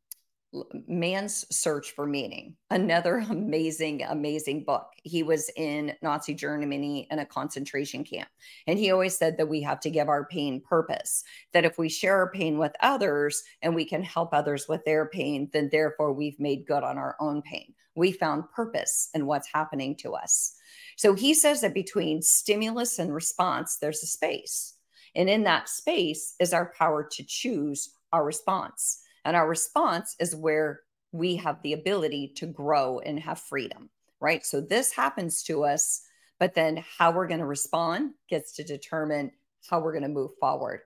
Man's 0.88 1.46
Search 1.56 1.92
for 1.92 2.06
Meaning, 2.06 2.56
another 2.70 3.18
amazing, 3.30 4.04
amazing 4.04 4.64
book. 4.64 4.88
He 5.04 5.24
was 5.24 5.50
in 5.56 5.94
Nazi 6.02 6.34
Germany 6.34 7.08
in 7.10 7.20
a 7.20 7.26
concentration 7.26 8.04
camp. 8.04 8.30
And 8.68 8.78
he 8.78 8.92
always 8.92 9.18
said 9.18 9.38
that 9.38 9.50
we 9.50 9.62
have 9.62 9.80
to 9.82 9.90
give 9.90 10.10
our 10.10 10.26
pain 10.26 10.62
purpose, 10.62 11.24
that 11.54 11.66
if 11.66 11.78
we 11.78 11.90
share 11.90 12.18
our 12.18 12.32
pain 12.32 12.58
with 12.58 12.74
others 12.82 13.44
and 13.62 13.74
we 13.74 13.86
can 13.86 14.04
help 14.04 14.34
others 14.34 14.68
with 14.68 14.84
their 14.86 15.08
pain, 15.08 15.50
then 15.54 15.70
therefore 15.72 16.14
we've 16.14 16.40
made 16.40 16.68
good 16.68 16.84
on 16.84 16.98
our 16.98 17.16
own 17.20 17.42
pain. 17.42 17.74
We 17.96 18.12
found 18.12 18.50
purpose 18.52 19.10
in 19.14 19.26
what's 19.26 19.52
happening 19.54 19.96
to 19.98 20.14
us. 20.14 20.56
So 20.98 21.14
he 21.14 21.34
says 21.34 21.62
that 21.62 21.74
between 21.74 22.22
stimulus 22.22 23.00
and 23.00 23.14
response, 23.14 23.78
there's 23.78 24.04
a 24.04 24.08
space. 24.08 24.76
And 25.16 25.30
in 25.30 25.44
that 25.44 25.70
space 25.70 26.36
is 26.40 26.54
our 26.54 26.74
power 26.78 27.08
to 27.12 27.24
choose 27.24 27.94
our 28.12 28.26
response. 28.26 29.03
And 29.26 29.36
our 29.36 29.48
response 29.48 30.16
is 30.20 30.36
where 30.36 30.82
we 31.12 31.38
have 31.38 31.62
the 31.62 31.74
ability 31.74 32.34
to 32.38 32.48
grow 32.48 33.00
and 33.00 33.20
have 33.20 33.40
freedom, 33.40 33.90
right? 34.20 34.46
So 34.46 34.60
this 34.60 34.94
happens 34.94 35.44
to 35.44 35.64
us, 35.64 36.02
but 36.40 36.56
then 36.56 36.84
how 36.98 37.12
we're 37.12 37.28
going 37.28 37.40
to 37.40 37.46
respond 37.46 38.12
gets 38.30 38.54
to 38.54 38.64
determine 38.64 39.32
how 39.70 39.80
we're 39.80 39.94
going 39.94 40.04
to 40.04 40.10
move 40.10 40.32
forward. 40.40 40.82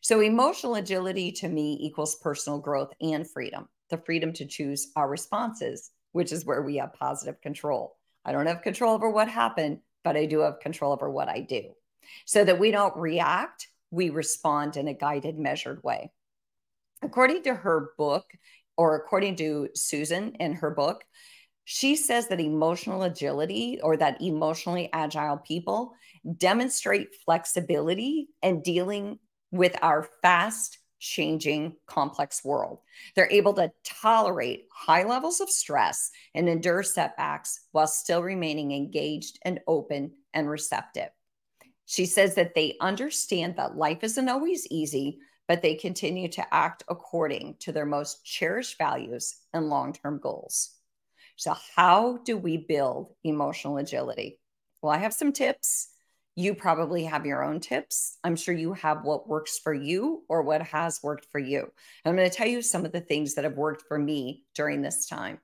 So 0.00 0.20
emotional 0.20 0.76
agility 0.76 1.32
to 1.32 1.48
me 1.48 1.78
equals 1.80 2.16
personal 2.16 2.58
growth 2.58 2.92
and 3.00 3.28
freedom, 3.28 3.68
the 3.90 3.98
freedom 3.98 4.32
to 4.34 4.46
choose 4.46 4.92
our 4.96 5.08
responses, 5.08 5.90
which 6.12 6.32
is 6.32 6.44
where 6.44 6.62
we 6.62 6.76
have 6.76 6.94
positive 6.94 7.40
control. 7.40 7.96
I 8.24 8.32
don't 8.32 8.46
have 8.46 8.62
control 8.62 8.94
over 8.94 9.10
what 9.10 9.28
happened, 9.28 9.80
but 10.04 10.16
I 10.16 10.26
do 10.26 10.40
have 10.40 10.60
control 10.60 10.92
over 10.92 11.10
what 11.10 11.28
I 11.28 11.40
do. 11.40 11.74
So 12.26 12.44
that 12.44 12.58
we 12.58 12.70
don't 12.70 12.96
react, 12.96 13.68
we 13.90 14.10
respond 14.10 14.76
in 14.76 14.88
a 14.88 14.94
guided, 14.94 15.38
measured 15.38 15.82
way 15.82 16.12
according 17.04 17.42
to 17.44 17.54
her 17.54 17.90
book, 17.98 18.24
or 18.76 18.96
according 18.96 19.36
to 19.36 19.68
Susan 19.74 20.32
in 20.40 20.54
her 20.54 20.70
book, 20.70 21.04
she 21.64 21.96
says 21.96 22.28
that 22.28 22.40
emotional 22.40 23.04
agility 23.04 23.80
or 23.82 23.96
that 23.96 24.20
emotionally 24.20 24.90
agile 24.92 25.38
people 25.38 25.92
demonstrate 26.36 27.14
flexibility 27.24 28.28
and 28.42 28.62
dealing 28.62 29.18
with 29.50 29.76
our 29.80 30.08
fast 30.20 30.78
changing 30.98 31.76
complex 31.86 32.44
world. 32.44 32.80
They're 33.14 33.30
able 33.30 33.52
to 33.54 33.70
tolerate 33.84 34.66
high 34.72 35.04
levels 35.04 35.40
of 35.40 35.50
stress 35.50 36.10
and 36.34 36.48
endure 36.48 36.82
setbacks 36.82 37.60
while 37.72 37.86
still 37.86 38.22
remaining 38.22 38.72
engaged 38.72 39.38
and 39.42 39.60
open 39.66 40.12
and 40.32 40.48
receptive. 40.48 41.10
She 41.86 42.06
says 42.06 42.34
that 42.36 42.54
they 42.54 42.76
understand 42.80 43.56
that 43.56 43.76
life 43.76 44.02
isn't 44.02 44.28
always 44.28 44.66
easy, 44.70 45.18
but 45.48 45.62
they 45.62 45.74
continue 45.74 46.28
to 46.28 46.54
act 46.54 46.84
according 46.88 47.56
to 47.60 47.72
their 47.72 47.86
most 47.86 48.24
cherished 48.24 48.78
values 48.78 49.36
and 49.52 49.68
long 49.68 49.92
term 49.92 50.18
goals. 50.18 50.70
So, 51.36 51.54
how 51.74 52.18
do 52.24 52.36
we 52.36 52.56
build 52.56 53.14
emotional 53.24 53.78
agility? 53.78 54.38
Well, 54.80 54.92
I 54.92 54.98
have 54.98 55.14
some 55.14 55.32
tips. 55.32 55.88
You 56.36 56.54
probably 56.54 57.04
have 57.04 57.26
your 57.26 57.44
own 57.44 57.60
tips. 57.60 58.18
I'm 58.24 58.36
sure 58.36 58.54
you 58.54 58.72
have 58.74 59.04
what 59.04 59.28
works 59.28 59.58
for 59.58 59.72
you 59.72 60.24
or 60.28 60.42
what 60.42 60.62
has 60.62 61.00
worked 61.02 61.26
for 61.30 61.38
you. 61.38 61.70
I'm 62.04 62.16
going 62.16 62.28
to 62.28 62.36
tell 62.36 62.48
you 62.48 62.60
some 62.60 62.84
of 62.84 62.92
the 62.92 63.00
things 63.00 63.34
that 63.34 63.44
have 63.44 63.56
worked 63.56 63.84
for 63.86 63.98
me 63.98 64.44
during 64.54 64.82
this 64.82 65.06
time. 65.06 65.38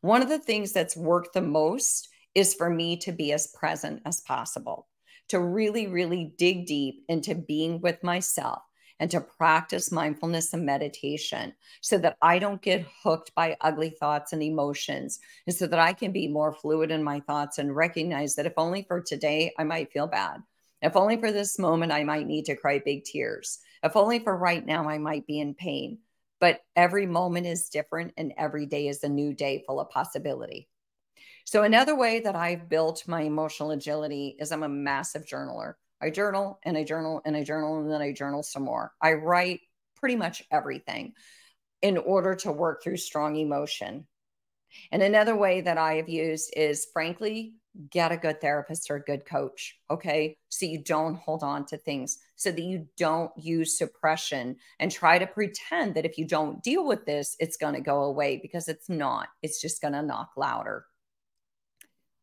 One 0.00 0.22
of 0.22 0.28
the 0.28 0.38
things 0.38 0.72
that's 0.72 0.96
worked 0.96 1.32
the 1.32 1.40
most 1.40 2.08
is 2.34 2.54
for 2.54 2.68
me 2.68 2.98
to 2.98 3.12
be 3.12 3.32
as 3.32 3.46
present 3.48 4.02
as 4.04 4.20
possible, 4.20 4.86
to 5.28 5.40
really, 5.40 5.86
really 5.86 6.34
dig 6.36 6.66
deep 6.66 7.04
into 7.08 7.34
being 7.34 7.80
with 7.80 8.02
myself 8.02 8.62
and 9.00 9.10
to 9.10 9.20
practice 9.20 9.92
mindfulness 9.92 10.52
and 10.52 10.66
meditation 10.66 11.54
so 11.80 11.98
that 11.98 12.16
I 12.20 12.38
don't 12.38 12.62
get 12.62 12.86
hooked 13.02 13.34
by 13.34 13.56
ugly 13.60 13.90
thoughts 13.90 14.32
and 14.32 14.42
emotions, 14.42 15.20
and 15.46 15.54
so 15.54 15.66
that 15.66 15.78
I 15.78 15.92
can 15.92 16.12
be 16.12 16.28
more 16.28 16.52
fluid 16.52 16.90
in 16.90 17.02
my 17.02 17.20
thoughts 17.20 17.58
and 17.58 17.74
recognize 17.74 18.34
that 18.34 18.46
if 18.46 18.54
only 18.56 18.82
for 18.82 19.00
today, 19.00 19.52
I 19.58 19.64
might 19.64 19.92
feel 19.92 20.06
bad. 20.06 20.42
If 20.80 20.96
only 20.96 21.16
for 21.16 21.32
this 21.32 21.58
moment, 21.58 21.92
I 21.92 22.04
might 22.04 22.26
need 22.26 22.46
to 22.46 22.56
cry 22.56 22.80
big 22.84 23.04
tears. 23.04 23.58
If 23.82 23.96
only 23.96 24.18
for 24.20 24.36
right 24.36 24.64
now, 24.64 24.88
I 24.88 24.98
might 24.98 25.26
be 25.26 25.40
in 25.40 25.54
pain. 25.54 25.98
But 26.40 26.60
every 26.76 27.06
moment 27.06 27.46
is 27.46 27.68
different, 27.68 28.14
and 28.16 28.32
every 28.36 28.66
day 28.66 28.86
is 28.86 29.02
a 29.02 29.08
new 29.08 29.34
day 29.34 29.64
full 29.66 29.80
of 29.80 29.90
possibility. 29.90 30.68
So, 31.44 31.64
another 31.64 31.96
way 31.96 32.20
that 32.20 32.36
I've 32.36 32.68
built 32.68 33.08
my 33.08 33.22
emotional 33.22 33.72
agility 33.72 34.36
is 34.38 34.52
I'm 34.52 34.62
a 34.62 34.68
massive 34.68 35.24
journaler. 35.24 35.74
I 36.00 36.10
journal 36.10 36.58
and 36.62 36.76
I 36.76 36.84
journal 36.84 37.20
and 37.24 37.36
I 37.36 37.44
journal 37.44 37.80
and 37.80 37.90
then 37.90 38.02
I 38.02 38.12
journal 38.12 38.42
some 38.42 38.64
more. 38.64 38.92
I 39.00 39.14
write 39.14 39.60
pretty 39.96 40.16
much 40.16 40.42
everything 40.50 41.14
in 41.82 41.98
order 41.98 42.34
to 42.36 42.52
work 42.52 42.82
through 42.82 42.96
strong 42.96 43.36
emotion. 43.36 44.06
And 44.92 45.02
another 45.02 45.36
way 45.36 45.62
that 45.62 45.78
I 45.78 45.94
have 45.94 46.08
used 46.08 46.52
is 46.56 46.86
frankly, 46.92 47.54
get 47.90 48.12
a 48.12 48.16
good 48.16 48.40
therapist 48.40 48.90
or 48.90 48.96
a 48.96 49.02
good 49.02 49.24
coach. 49.24 49.76
Okay. 49.90 50.36
So 50.48 50.66
you 50.66 50.82
don't 50.82 51.16
hold 51.16 51.42
on 51.42 51.64
to 51.66 51.78
things, 51.78 52.18
so 52.36 52.50
that 52.50 52.60
you 52.60 52.86
don't 52.96 53.30
use 53.36 53.78
suppression 53.78 54.56
and 54.80 54.90
try 54.90 55.18
to 55.18 55.26
pretend 55.26 55.94
that 55.94 56.04
if 56.04 56.18
you 56.18 56.26
don't 56.26 56.62
deal 56.62 56.86
with 56.86 57.06
this, 57.06 57.36
it's 57.38 57.56
going 57.56 57.74
to 57.74 57.80
go 57.80 58.02
away 58.02 58.38
because 58.40 58.68
it's 58.68 58.88
not. 58.88 59.28
It's 59.42 59.60
just 59.60 59.80
going 59.80 59.94
to 59.94 60.02
knock 60.02 60.30
louder. 60.36 60.86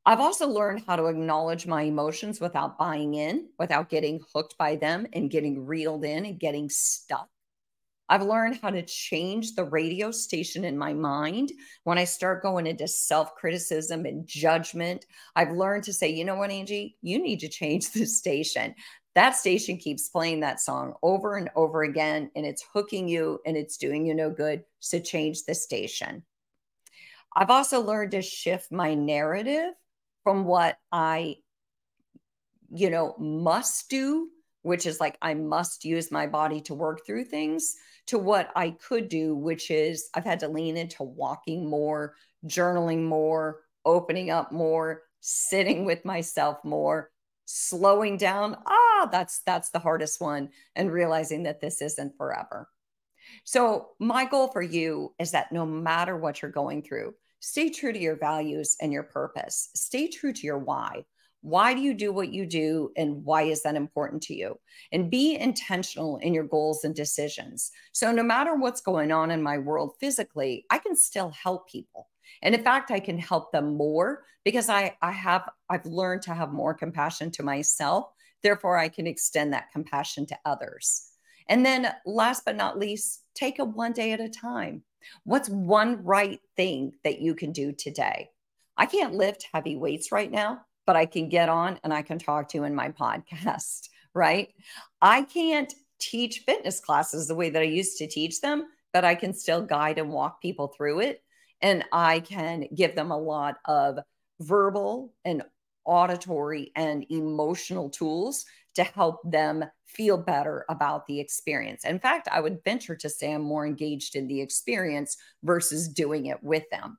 I've 0.07 0.19
also 0.19 0.47
learned 0.47 0.83
how 0.85 0.95
to 0.97 1.07
acknowledge 1.07 1.65
my 1.65 1.81
emotions 1.83 2.39
without 2.39 2.77
buying 2.77 3.15
in, 3.15 3.49
without 3.57 3.89
getting 3.89 4.21
hooked 4.33 4.55
by 4.57 4.75
them 4.75 5.07
and 5.13 5.31
getting 5.31 5.65
reeled 5.65 6.05
in 6.05 6.25
and 6.25 6.39
getting 6.39 6.69
stuck. 6.69 7.27
I've 8.07 8.21
learned 8.21 8.59
how 8.61 8.69
to 8.69 8.83
change 8.83 9.55
the 9.55 9.63
radio 9.63 10.11
station 10.11 10.63
in 10.63 10.77
my 10.77 10.93
mind 10.93 11.51
when 11.85 11.97
I 11.97 12.03
start 12.03 12.43
going 12.43 12.67
into 12.67 12.87
self 12.87 13.33
criticism 13.33 14.05
and 14.05 14.27
judgment. 14.27 15.07
I've 15.35 15.53
learned 15.53 15.85
to 15.85 15.93
say, 15.93 16.09
you 16.09 16.23
know 16.23 16.35
what, 16.35 16.51
Angie, 16.51 16.97
you 17.01 17.19
need 17.19 17.39
to 17.39 17.49
change 17.49 17.89
the 17.93 18.05
station. 18.05 18.75
That 19.15 19.35
station 19.35 19.77
keeps 19.77 20.09
playing 20.09 20.41
that 20.41 20.59
song 20.59 20.93
over 21.01 21.35
and 21.37 21.49
over 21.55 21.81
again, 21.81 22.29
and 22.35 22.45
it's 22.45 22.65
hooking 22.73 23.07
you 23.07 23.39
and 23.43 23.57
it's 23.57 23.77
doing 23.77 24.05
you 24.05 24.13
no 24.13 24.29
good. 24.29 24.65
So 24.81 24.99
change 24.99 25.45
the 25.45 25.55
station. 25.55 26.21
I've 27.35 27.49
also 27.49 27.81
learned 27.81 28.11
to 28.11 28.21
shift 28.21 28.71
my 28.71 28.93
narrative 28.93 29.73
from 30.25 30.43
what 30.43 30.77
I, 30.91 31.37
you 32.73 32.89
know, 32.89 33.15
must 33.19 33.89
do, 33.89 34.27
which 34.63 34.87
is 34.87 34.99
like 34.99 35.17
I 35.21 35.35
must 35.35 35.85
use 35.85 36.11
my 36.11 36.25
body 36.25 36.61
to 36.61 36.73
work 36.73 37.05
through 37.05 37.25
things, 37.25 37.75
to 38.07 38.17
what 38.17 38.51
I 38.55 38.71
could 38.71 39.07
do, 39.07 39.35
which 39.35 39.69
is 39.69 40.09
I've 40.15 40.25
had 40.25 40.39
to 40.39 40.47
lean 40.47 40.77
into 40.77 41.03
walking 41.03 41.69
more, 41.69 42.15
journaling 42.47 43.03
more, 43.03 43.61
opening 43.85 44.31
up 44.31 44.51
more, 44.51 45.03
sitting 45.21 45.85
with 45.85 46.03
myself 46.03 46.57
more, 46.63 47.11
slowing 47.45 48.17
down. 48.17 48.57
Ah, 48.65 49.07
that's 49.11 49.41
that's 49.45 49.69
the 49.69 49.79
hardest 49.79 50.19
one 50.19 50.49
and 50.75 50.91
realizing 50.91 51.43
that 51.43 51.61
this 51.61 51.83
isn't 51.83 52.17
forever. 52.17 52.67
So, 53.43 53.89
my 53.99 54.25
goal 54.25 54.47
for 54.47 54.61
you 54.63 55.13
is 55.19 55.31
that 55.31 55.51
no 55.51 55.67
matter 55.67 56.17
what 56.17 56.41
you're 56.41 56.49
going 56.49 56.81
through, 56.81 57.13
stay 57.39 57.69
true 57.69 57.93
to 57.93 57.99
your 57.99 58.17
values 58.17 58.75
and 58.81 58.91
your 58.91 59.03
purpose. 59.03 59.69
Stay 59.75 60.07
true 60.07 60.33
to 60.33 60.45
your 60.45 60.59
why. 60.59 61.05
Why 61.45 61.75
do 61.75 61.81
you 61.81 61.93
do 61.93 62.11
what 62.11 62.33
you 62.33 62.47
do? 62.47 62.91
And 62.97 63.23
why 63.23 63.43
is 63.43 63.61
that 63.63 63.75
important 63.75 64.23
to 64.23 64.33
you? 64.33 64.59
And 64.91 65.11
be 65.11 65.35
intentional 65.35 66.17
in 66.17 66.33
your 66.33 66.43
goals 66.43 66.83
and 66.83 66.95
decisions. 66.95 67.71
So, 67.91 68.11
no 68.11 68.23
matter 68.23 68.55
what's 68.55 68.81
going 68.81 69.11
on 69.11 69.29
in 69.29 69.43
my 69.43 69.59
world 69.59 69.93
physically, 69.99 70.65
I 70.71 70.79
can 70.79 70.95
still 70.95 71.29
help 71.29 71.69
people. 71.69 72.09
And 72.41 72.55
in 72.55 72.63
fact, 72.63 72.89
I 72.89 72.99
can 72.99 73.19
help 73.19 73.51
them 73.51 73.77
more 73.77 74.23
because 74.43 74.69
I, 74.69 74.97
I 75.03 75.11
have, 75.11 75.47
I've 75.69 75.85
learned 75.85 76.23
to 76.23 76.33
have 76.33 76.51
more 76.51 76.73
compassion 76.73 77.29
to 77.31 77.43
myself. 77.43 78.05
Therefore, 78.41 78.77
I 78.77 78.89
can 78.89 79.05
extend 79.05 79.53
that 79.53 79.71
compassion 79.71 80.25
to 80.27 80.39
others. 80.45 81.11
And 81.47 81.63
then, 81.63 81.93
last 82.07 82.43
but 82.43 82.55
not 82.55 82.79
least, 82.79 83.23
take 83.35 83.59
it 83.59 83.67
one 83.67 83.93
day 83.93 84.13
at 84.13 84.19
a 84.19 84.29
time. 84.29 84.81
What's 85.23 85.49
one 85.49 86.03
right 86.03 86.39
thing 86.55 86.93
that 87.03 87.19
you 87.19 87.35
can 87.35 87.51
do 87.51 87.71
today? 87.71 88.29
I 88.77 88.85
can't 88.85 89.13
lift 89.13 89.47
heavy 89.53 89.75
weights 89.75 90.11
right 90.11 90.31
now, 90.31 90.61
but 90.85 90.95
I 90.95 91.05
can 91.05 91.29
get 91.29 91.49
on 91.49 91.79
and 91.83 91.93
I 91.93 92.01
can 92.01 92.19
talk 92.19 92.49
to 92.49 92.57
you 92.57 92.63
in 92.63 92.75
my 92.75 92.89
podcast, 92.89 93.89
right? 94.13 94.49
I 95.01 95.23
can't 95.23 95.73
teach 95.99 96.43
fitness 96.45 96.79
classes 96.79 97.27
the 97.27 97.35
way 97.35 97.49
that 97.49 97.61
I 97.61 97.65
used 97.65 97.97
to 97.97 98.07
teach 98.07 98.41
them, 98.41 98.65
but 98.93 99.05
I 99.05 99.15
can 99.15 99.33
still 99.33 99.61
guide 99.61 99.97
and 99.97 100.09
walk 100.09 100.41
people 100.41 100.67
through 100.67 100.99
it. 101.01 101.23
And 101.61 101.85
I 101.91 102.19
can 102.19 102.65
give 102.75 102.95
them 102.95 103.11
a 103.11 103.17
lot 103.17 103.57
of 103.65 103.99
verbal 104.39 105.13
and 105.23 105.43
auditory 105.85 106.71
and 106.75 107.05
emotional 107.09 107.89
tools 107.89 108.45
to 108.75 108.83
help 108.83 109.19
them 109.23 109.65
feel 109.85 110.17
better 110.17 110.65
about 110.69 111.07
the 111.07 111.19
experience. 111.19 111.85
In 111.85 111.99
fact, 111.99 112.27
I 112.31 112.41
would 112.41 112.63
venture 112.63 112.95
to 112.97 113.09
say 113.09 113.33
I'm 113.33 113.41
more 113.41 113.65
engaged 113.65 114.15
in 114.15 114.27
the 114.27 114.41
experience 114.41 115.17
versus 115.43 115.87
doing 115.87 116.27
it 116.27 116.43
with 116.43 116.63
them. 116.71 116.97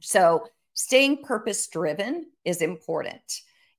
So, 0.00 0.46
staying 0.74 1.24
purpose 1.24 1.66
driven 1.68 2.26
is 2.44 2.62
important. 2.62 3.22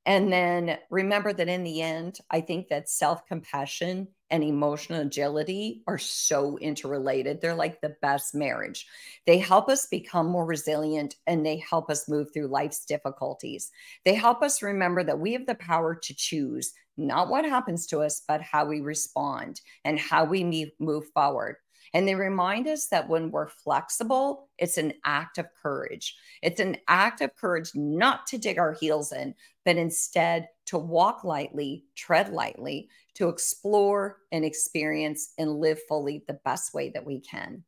And 0.05 0.31
then 0.31 0.77
remember 0.89 1.31
that 1.33 1.47
in 1.47 1.63
the 1.63 1.81
end, 1.81 2.19
I 2.29 2.41
think 2.41 2.69
that 2.69 2.89
self 2.89 3.25
compassion 3.27 4.07
and 4.31 4.43
emotional 4.43 5.01
agility 5.01 5.83
are 5.85 5.97
so 5.97 6.57
interrelated. 6.57 7.41
They're 7.41 7.53
like 7.53 7.81
the 7.81 7.95
best 8.01 8.33
marriage. 8.33 8.87
They 9.27 9.37
help 9.37 9.69
us 9.69 9.85
become 9.85 10.27
more 10.27 10.45
resilient 10.45 11.15
and 11.27 11.45
they 11.45 11.57
help 11.57 11.89
us 11.89 12.09
move 12.09 12.33
through 12.33 12.47
life's 12.47 12.85
difficulties. 12.85 13.69
They 14.05 14.15
help 14.15 14.41
us 14.41 14.63
remember 14.63 15.03
that 15.03 15.19
we 15.19 15.33
have 15.33 15.45
the 15.45 15.55
power 15.55 15.95
to 15.95 16.15
choose 16.15 16.73
not 16.97 17.29
what 17.29 17.45
happens 17.45 17.87
to 17.87 17.99
us, 18.01 18.21
but 18.27 18.41
how 18.41 18.65
we 18.65 18.81
respond 18.81 19.61
and 19.83 19.99
how 19.99 20.25
we 20.25 20.71
move 20.79 21.05
forward. 21.13 21.55
And 21.93 22.07
they 22.07 22.15
remind 22.15 22.67
us 22.67 22.87
that 22.87 23.09
when 23.09 23.31
we're 23.31 23.49
flexible, 23.49 24.49
it's 24.57 24.77
an 24.77 24.93
act 25.03 25.37
of 25.37 25.47
courage. 25.61 26.15
It's 26.41 26.59
an 26.59 26.77
act 26.87 27.21
of 27.21 27.35
courage 27.35 27.71
not 27.75 28.27
to 28.27 28.37
dig 28.37 28.57
our 28.57 28.73
heels 28.73 29.11
in, 29.11 29.35
but 29.65 29.77
instead 29.77 30.47
to 30.71 30.77
walk 30.77 31.25
lightly, 31.25 31.83
tread 31.97 32.31
lightly, 32.31 32.87
to 33.13 33.27
explore 33.27 34.19
and 34.31 34.45
experience 34.45 35.33
and 35.37 35.59
live 35.59 35.77
fully 35.89 36.23
the 36.27 36.39
best 36.45 36.73
way 36.73 36.89
that 36.89 37.05
we 37.05 37.19
can. 37.19 37.61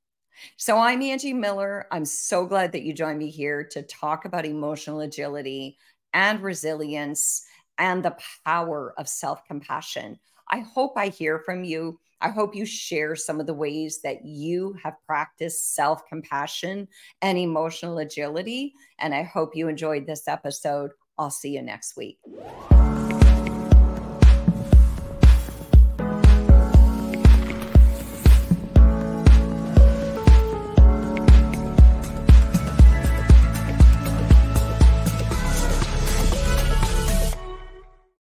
So, 0.56 0.78
I'm 0.78 1.02
Angie 1.02 1.34
Miller. 1.34 1.86
I'm 1.92 2.06
so 2.06 2.46
glad 2.46 2.72
that 2.72 2.84
you 2.84 2.94
joined 2.94 3.20
me 3.20 3.30
here 3.30 3.66
to 3.72 3.84
talk 3.84 4.24
about 4.24 4.46
emotional 4.46 5.02
agility 5.02 5.78
and 6.14 6.42
resilience 6.42 7.44
and 7.78 8.04
the 8.04 8.16
power 8.46 8.94
of 8.98 9.10
self 9.10 9.44
compassion. 9.46 10.18
I 10.50 10.60
hope 10.60 10.94
I 10.96 11.10
hear 11.10 11.40
from 11.40 11.66
you. 11.66 12.00
I 12.22 12.30
hope 12.30 12.56
you 12.56 12.66
share 12.66 13.18
some 13.18 13.42
of 13.42 13.48
the 13.48 13.54
ways 13.54 14.00
that 14.04 14.24
you 14.24 14.78
have 14.82 14.96
practiced 15.06 15.76
self 15.76 16.08
compassion 16.08 16.88
and 17.22 17.38
emotional 17.38 17.98
agility. 17.98 18.76
And 18.98 19.14
I 19.14 19.24
hope 19.24 19.58
you 19.58 19.68
enjoyed 19.68 20.08
this 20.08 20.30
episode. 20.30 20.92
I'll 21.18 21.30
see 21.30 21.50
you 21.50 21.62
next 21.62 21.98
week. 21.98 22.18